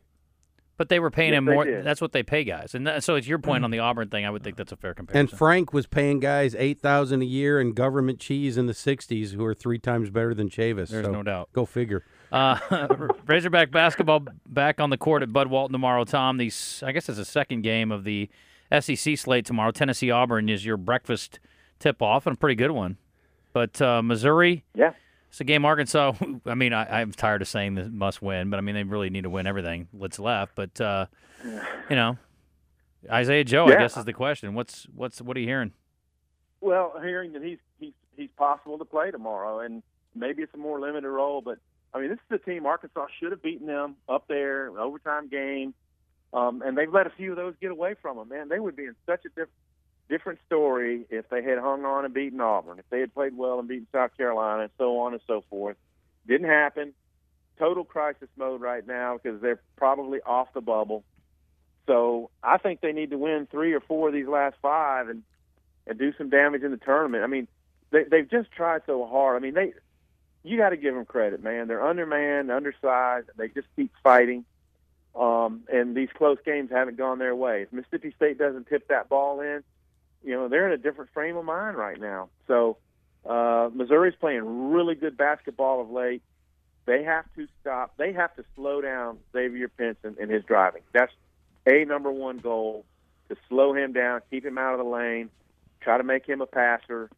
But 0.77 0.89
they 0.89 0.99
were 0.99 1.09
paying 1.09 1.31
Yes, 1.33 1.39
him 1.39 1.45
more. 1.45 1.65
That's 1.81 2.01
what 2.01 2.11
they 2.11 2.21
pay 2.21 2.43
guys, 2.43 2.75
and 2.75 2.85
that, 2.85 3.03
so 3.03 3.15
it's 3.15 3.27
your 3.27 3.39
point 3.39 3.63
on 3.63 3.71
the 3.71 3.79
Auburn 3.79 4.09
thing. 4.09 4.25
I 4.27 4.29
would 4.29 4.43
think 4.43 4.57
that's 4.57 4.71
a 4.71 4.75
fair 4.75 4.93
comparison. 4.93 5.21
And 5.21 5.31
Frank 5.35 5.73
was 5.73 5.87
paying 5.87 6.19
guys 6.19 6.53
eight 6.53 6.79
thousand 6.79 7.23
a 7.23 7.25
year 7.25 7.59
in 7.59 7.71
government 7.73 8.19
cheese 8.19 8.57
in 8.59 8.67
the 8.67 8.73
'60s, 8.73 9.33
who 9.33 9.43
are 9.43 9.55
three 9.55 9.79
times 9.79 10.11
better 10.11 10.35
than 10.35 10.49
Chavis. 10.49 10.89
There's 10.89 11.05
so 11.07 11.11
no 11.11 11.23
doubt. 11.23 11.49
Go 11.51 11.65
figure. 11.65 12.03
Uh, 12.31 12.59
Razorback 13.25 13.71
basketball 13.71 14.23
back 14.47 14.79
on 14.79 14.91
the 14.91 14.97
court 14.99 15.23
at 15.23 15.33
Bud 15.33 15.47
Walton 15.47 15.71
tomorrow. 15.73 16.03
Tom, 16.03 16.37
the 16.37 16.47
s- 16.47 16.83
I 16.85 16.91
guess 16.91 17.09
it's 17.09 17.17
the 17.17 17.25
second 17.25 17.61
game 17.63 17.91
of 17.91 18.03
the 18.03 18.29
SEC 18.79 19.17
slate 19.17 19.45
tomorrow. 19.45 19.71
Tennessee 19.71 20.11
Auburn 20.11 20.47
is 20.47 20.63
your 20.63 20.77
breakfast 20.77 21.39
tip 21.79 22.01
off, 22.01 22.25
and 22.27 22.35
a 22.35 22.37
pretty 22.39 22.55
good 22.55 22.71
one. 22.71 22.97
But 23.53 23.81
uh, 23.81 24.01
Missouri, 24.03 24.63
Yeah. 24.75 24.93
it's 25.29 25.39
a 25.39 25.43
game 25.43 25.65
Arkansas. 25.65 26.13
I 26.45 26.55
mean, 26.55 26.73
I, 26.73 27.01
I'm 27.01 27.11
tired 27.11 27.41
of 27.41 27.47
saying 27.47 27.75
this 27.75 27.87
must 27.91 28.21
win, 28.21 28.49
but 28.49 28.57
I 28.57 28.61
mean 28.61 28.75
they 28.75 28.83
really 28.83 29.09
need 29.09 29.23
to 29.23 29.29
win 29.29 29.47
everything 29.47 29.87
that's 29.93 30.19
left. 30.19 30.53
But 30.55 30.79
uh, 30.81 31.05
you 31.43 31.95
know, 31.95 32.17
Isaiah 33.09 33.43
Joe, 33.43 33.67
I 33.67 33.75
guess 33.75 33.97
is 33.97 34.05
the 34.05 34.13
question. 34.13 34.53
What's 34.53 34.85
what's 34.95 35.21
what 35.21 35.37
are 35.37 35.39
you 35.39 35.47
hearing? 35.47 35.73
Well, 36.61 36.93
hearing 37.01 37.33
that 37.33 37.43
he's 37.43 37.59
he's 37.79 37.93
he's 38.15 38.29
possible 38.37 38.77
to 38.79 38.85
play 38.85 39.11
tomorrow, 39.11 39.59
and 39.59 39.81
maybe 40.15 40.43
it's 40.43 40.53
a 40.53 40.57
more 40.57 40.79
limited 40.79 41.07
role, 41.09 41.41
but 41.41 41.57
I 41.93 41.99
mean, 42.01 42.09
this 42.09 42.19
is 42.29 42.39
a 42.43 42.49
team 42.49 42.65
Arkansas 42.65 43.07
should 43.19 43.31
have 43.31 43.41
beaten 43.41 43.65
them 43.67 43.95
up 44.09 44.27
there, 44.27 44.69
overtime 44.77 45.29
game, 45.29 45.73
um, 46.33 46.61
and 46.65 46.77
they've 46.77 46.91
let 46.91 47.07
a 47.07 47.11
few 47.11 47.31
of 47.31 47.37
those 47.37 47.53
get 47.61 47.71
away 47.71 47.95
from 48.01 48.17
them. 48.17 48.29
Man, 48.29 48.49
they 48.49 48.59
would 48.59 48.75
be 48.75 48.85
in 48.85 48.95
such 49.05 49.23
a 49.25 49.29
diff- 49.29 49.47
different 50.09 50.39
story 50.45 51.05
if 51.09 51.29
they 51.29 51.43
had 51.43 51.59
hung 51.59 51.85
on 51.85 52.05
and 52.05 52.13
beaten 52.13 52.41
Auburn, 52.41 52.79
if 52.79 52.89
they 52.89 52.99
had 52.99 53.13
played 53.13 53.37
well 53.37 53.59
and 53.59 53.67
beaten 53.67 53.87
South 53.91 54.15
Carolina, 54.17 54.63
and 54.63 54.71
so 54.77 54.99
on 54.99 55.13
and 55.13 55.21
so 55.27 55.43
forth. 55.49 55.77
Didn't 56.27 56.49
happen. 56.49 56.93
Total 57.59 57.83
crisis 57.83 58.29
mode 58.37 58.61
right 58.61 58.85
now 58.85 59.17
because 59.21 59.41
they're 59.41 59.61
probably 59.75 60.19
off 60.21 60.53
the 60.53 60.61
bubble. 60.61 61.03
So 61.87 62.29
I 62.43 62.57
think 62.57 62.81
they 62.81 62.91
need 62.91 63.11
to 63.11 63.17
win 63.17 63.47
three 63.49 63.73
or 63.73 63.79
four 63.79 64.09
of 64.09 64.13
these 64.13 64.27
last 64.27 64.57
five 64.61 65.09
and 65.09 65.23
and 65.87 65.97
do 65.97 66.13
some 66.17 66.29
damage 66.29 66.63
in 66.63 66.71
the 66.71 66.77
tournament. 66.77 67.23
I 67.23 67.27
mean, 67.27 67.47
they, 67.91 68.03
they've 68.03 68.29
just 68.29 68.51
tried 68.51 68.81
so 68.85 69.05
hard. 69.05 69.37
I 69.37 69.39
mean, 69.39 69.53
they 69.53 69.73
you 70.43 70.57
got 70.57 70.69
to 70.69 70.77
give 70.77 70.93
them 70.93 71.05
credit, 71.05 71.43
man. 71.43 71.67
They're 71.67 71.85
undermanned, 71.85 72.51
undersized, 72.51 73.29
they 73.37 73.47
just 73.49 73.67
keep 73.75 73.91
fighting. 74.03 74.45
Um, 75.15 75.61
and 75.71 75.95
these 75.95 76.09
close 76.15 76.37
games 76.45 76.69
haven't 76.71 76.97
gone 76.97 77.19
their 77.19 77.35
way. 77.35 77.63
If 77.63 77.73
Mississippi 77.73 78.13
State 78.15 78.37
doesn't 78.37 78.67
tip 78.67 78.87
that 78.89 79.09
ball 79.09 79.41
in, 79.41 79.63
you 80.23 80.33
know 80.33 80.47
they're 80.47 80.67
in 80.67 80.73
a 80.73 80.81
different 80.81 81.11
frame 81.13 81.37
of 81.37 81.45
mind 81.45 81.77
right 81.77 81.99
now. 81.99 82.29
So 82.47 82.77
uh, 83.25 83.69
Missouri's 83.73 84.15
playing 84.19 84.71
really 84.71 84.95
good 84.95 85.17
basketball 85.17 85.81
of 85.81 85.89
late. 85.89 86.21
They 86.85 87.03
have 87.03 87.25
to 87.35 87.47
stop. 87.61 87.93
They 87.97 88.13
have 88.13 88.35
to 88.37 88.45
slow 88.55 88.81
down 88.81 89.19
Xavier 89.33 89.67
Pinson 89.67 90.15
and 90.19 90.31
his 90.31 90.43
driving. 90.45 90.81
That's 90.93 91.11
a 91.65 91.83
number 91.85 92.11
one 92.11 92.37
goal 92.37 92.85
to 93.29 93.35
slow 93.49 93.73
him 93.73 93.91
down, 93.91 94.21
keep 94.31 94.45
him 94.45 94.57
out 94.57 94.73
of 94.73 94.79
the 94.79 94.89
lane, 94.89 95.29
try 95.81 95.97
to 95.97 96.03
make 96.03 96.25
him 96.25 96.39
a 96.41 96.45
passer, 96.45 97.09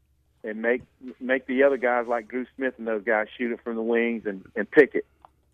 and 0.44 0.62
make 0.62 0.82
make 1.20 1.46
the 1.46 1.64
other 1.64 1.78
guys 1.78 2.08
like 2.08 2.28
Dru 2.28 2.46
Smith 2.56 2.74
and 2.78 2.88
those 2.88 3.04
guys 3.04 3.28
shoot 3.38 3.52
it 3.52 3.60
from 3.64 3.76
the 3.76 3.82
wings 3.82 4.24
and, 4.26 4.44
and 4.56 4.70
pick 4.70 4.96
it. 4.96 5.06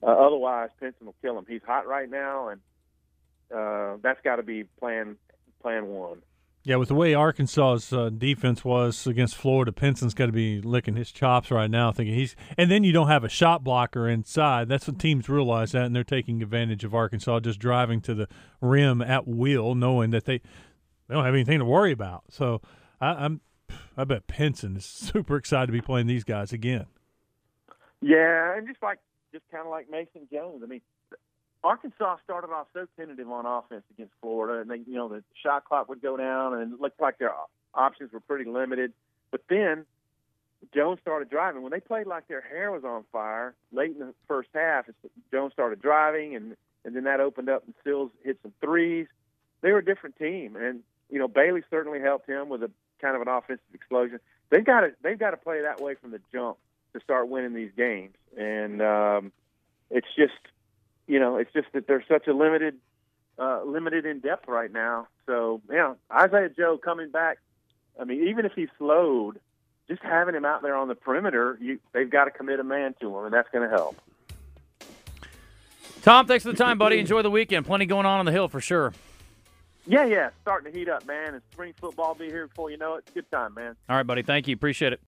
Uh, 0.01 0.07
otherwise, 0.07 0.69
Pinson 0.79 1.07
will 1.07 1.15
kill 1.21 1.37
him. 1.37 1.45
He's 1.47 1.63
hot 1.65 1.87
right 1.87 2.09
now, 2.09 2.49
and 2.49 2.61
uh, 3.53 3.97
that's 4.01 4.21
got 4.23 4.37
to 4.37 4.43
be 4.43 4.63
plan 4.79 5.17
plan 5.61 5.87
one. 5.87 6.21
Yeah, 6.67 6.77
with 6.77 6.87
the 6.87 6.95
way 6.95 7.13
Arkansas's 7.13 7.93
uh, 7.93 8.09
defense 8.09 8.65
was 8.65 9.05
against 9.05 9.35
Florida, 9.35 9.71
Pinson's 9.71 10.15
got 10.15 10.25
to 10.25 10.31
be 10.31 10.61
licking 10.61 10.95
his 10.95 11.11
chops 11.11 11.51
right 11.51 11.69
now, 11.69 11.91
thinking 11.91 12.15
he's. 12.15 12.35
And 12.57 12.71
then 12.71 12.83
you 12.83 12.91
don't 12.91 13.07
have 13.07 13.23
a 13.23 13.29
shot 13.29 13.63
blocker 13.63 14.09
inside. 14.09 14.67
That's 14.67 14.87
what 14.87 14.97
teams 14.97 15.29
realize 15.29 15.73
that, 15.73 15.85
and 15.85 15.95
they're 15.95 16.03
taking 16.03 16.41
advantage 16.41 16.83
of 16.83 16.95
Arkansas 16.95 17.41
just 17.41 17.59
driving 17.59 18.01
to 18.01 18.15
the 18.15 18.27
rim 18.61 19.03
at 19.03 19.27
will, 19.27 19.75
knowing 19.75 20.09
that 20.09 20.25
they 20.25 20.39
they 21.07 21.13
don't 21.13 21.23
have 21.23 21.35
anything 21.35 21.59
to 21.59 21.65
worry 21.65 21.91
about. 21.91 22.23
So 22.31 22.61
I, 22.99 23.09
I'm, 23.09 23.41
I 23.95 24.03
bet 24.03 24.25
Pinson 24.25 24.75
is 24.75 24.85
super 24.85 25.37
excited 25.37 25.67
to 25.67 25.71
be 25.71 25.81
playing 25.81 26.07
these 26.07 26.23
guys 26.23 26.51
again. 26.51 26.87
Yeah, 28.01 28.57
and 28.57 28.67
just 28.67 28.81
like 28.81 28.97
just 29.31 29.45
kind 29.51 29.65
of 29.65 29.69
like 29.69 29.87
Mason 29.87 30.27
Jones. 30.31 30.61
I 30.63 30.65
mean, 30.65 30.81
Arkansas 31.65 32.17
started 32.23 32.51
off 32.51 32.67
so 32.73 32.85
tentative 32.95 33.29
on 33.29 33.47
offense 33.47 33.83
against 33.91 34.13
Florida, 34.21 34.61
and 34.61 34.69
they, 34.69 34.87
you 34.89 34.95
know, 34.95 35.09
the 35.09 35.23
shot 35.41 35.65
clock 35.65 35.89
would 35.89 36.01
go 36.01 36.15
down, 36.15 36.53
and 36.53 36.73
it 36.73 36.79
looked 36.79 37.01
like 37.01 37.17
their 37.17 37.33
options 37.73 38.13
were 38.13 38.19
pretty 38.19 38.49
limited. 38.49 38.93
But 39.31 39.41
then 39.49 39.85
Jones 40.75 40.99
started 41.01 41.27
driving. 41.27 41.63
When 41.63 41.71
they 41.71 41.79
played 41.79 42.05
like 42.05 42.27
their 42.27 42.41
hair 42.41 42.71
was 42.71 42.83
on 42.83 43.03
fire 43.11 43.55
late 43.71 43.91
in 43.91 43.99
the 43.99 44.13
first 44.27 44.49
half, 44.53 44.85
Jones 45.31 45.53
started 45.53 45.81
driving, 45.81 46.35
and 46.35 46.55
and 46.85 46.95
then 46.95 47.05
that 47.05 47.19
opened 47.19 47.49
up, 47.49 47.63
and 47.65 47.73
Sills 47.83 48.11
hit 48.23 48.37
some 48.43 48.53
threes. 48.61 49.07
They 49.61 49.71
were 49.71 49.79
a 49.79 49.85
different 49.85 50.17
team, 50.17 50.55
and 50.55 50.81
you 51.09 51.17
know 51.17 51.27
Bailey 51.27 51.63
certainly 51.71 51.99
helped 51.99 52.29
him 52.29 52.47
with 52.47 52.61
a 52.61 52.69
kind 53.01 53.15
of 53.15 53.23
an 53.23 53.27
offensive 53.27 53.65
explosion. 53.73 54.19
They've 54.51 54.63
got 54.63 54.81
to 54.81 54.93
they've 55.01 55.17
got 55.17 55.31
to 55.31 55.37
play 55.37 55.63
that 55.63 55.81
way 55.81 55.95
from 55.95 56.11
the 56.11 56.21
jump 56.31 56.57
to 56.93 56.99
start 56.99 57.27
winning 57.27 57.55
these 57.55 57.71
games, 57.75 58.13
and 58.37 58.83
um, 58.83 59.31
it's 59.89 60.07
just 60.15 60.33
you 61.07 61.19
know, 61.19 61.37
it's 61.37 61.51
just 61.53 61.67
that 61.73 61.87
they're 61.87 62.03
such 62.07 62.27
a 62.27 62.33
limited, 62.33 62.77
uh, 63.37 63.63
limited 63.63 64.05
in 64.05 64.19
depth 64.19 64.47
right 64.47 64.71
now. 64.71 65.07
So, 65.25 65.61
yeah, 65.71 65.95
Isaiah 66.11 66.49
Joe 66.49 66.77
coming 66.77 67.09
back. 67.11 67.39
I 67.99 68.03
mean, 68.03 68.27
even 68.27 68.45
if 68.45 68.53
he's 68.53 68.69
slowed, 68.77 69.39
just 69.87 70.01
having 70.01 70.35
him 70.35 70.45
out 70.45 70.61
there 70.61 70.75
on 70.75 70.87
the 70.87 70.95
perimeter, 70.95 71.57
you, 71.61 71.79
they've 71.93 72.09
got 72.09 72.25
to 72.25 72.31
commit 72.31 72.59
a 72.59 72.63
man 72.63 72.95
to 73.01 73.17
him, 73.17 73.25
and 73.25 73.33
that's 73.33 73.49
going 73.51 73.69
to 73.69 73.75
help. 73.75 73.95
Tom, 76.01 76.27
thanks 76.27 76.43
for 76.43 76.51
the 76.51 76.57
time, 76.57 76.77
buddy. 76.77 76.99
Enjoy 76.99 77.21
the 77.21 77.31
weekend. 77.31 77.65
Plenty 77.65 77.85
going 77.85 78.05
on 78.05 78.19
on 78.19 78.25
the 78.25 78.31
hill 78.31 78.47
for 78.47 78.61
sure. 78.61 78.93
Yeah, 79.87 80.05
yeah, 80.05 80.29
starting 80.41 80.71
to 80.71 80.77
heat 80.77 80.89
up, 80.89 81.05
man. 81.05 81.33
And 81.33 81.41
spring 81.51 81.73
football 81.79 82.09
will 82.09 82.15
be 82.15 82.25
here 82.25 82.47
before 82.47 82.71
you 82.71 82.77
know 82.77 82.95
it. 82.95 83.09
Good 83.13 83.29
time, 83.31 83.53
man. 83.53 83.75
All 83.87 83.95
right, 83.95 84.05
buddy. 84.05 84.23
Thank 84.23 84.47
you. 84.47 84.55
Appreciate 84.55 84.93
it. 84.93 84.99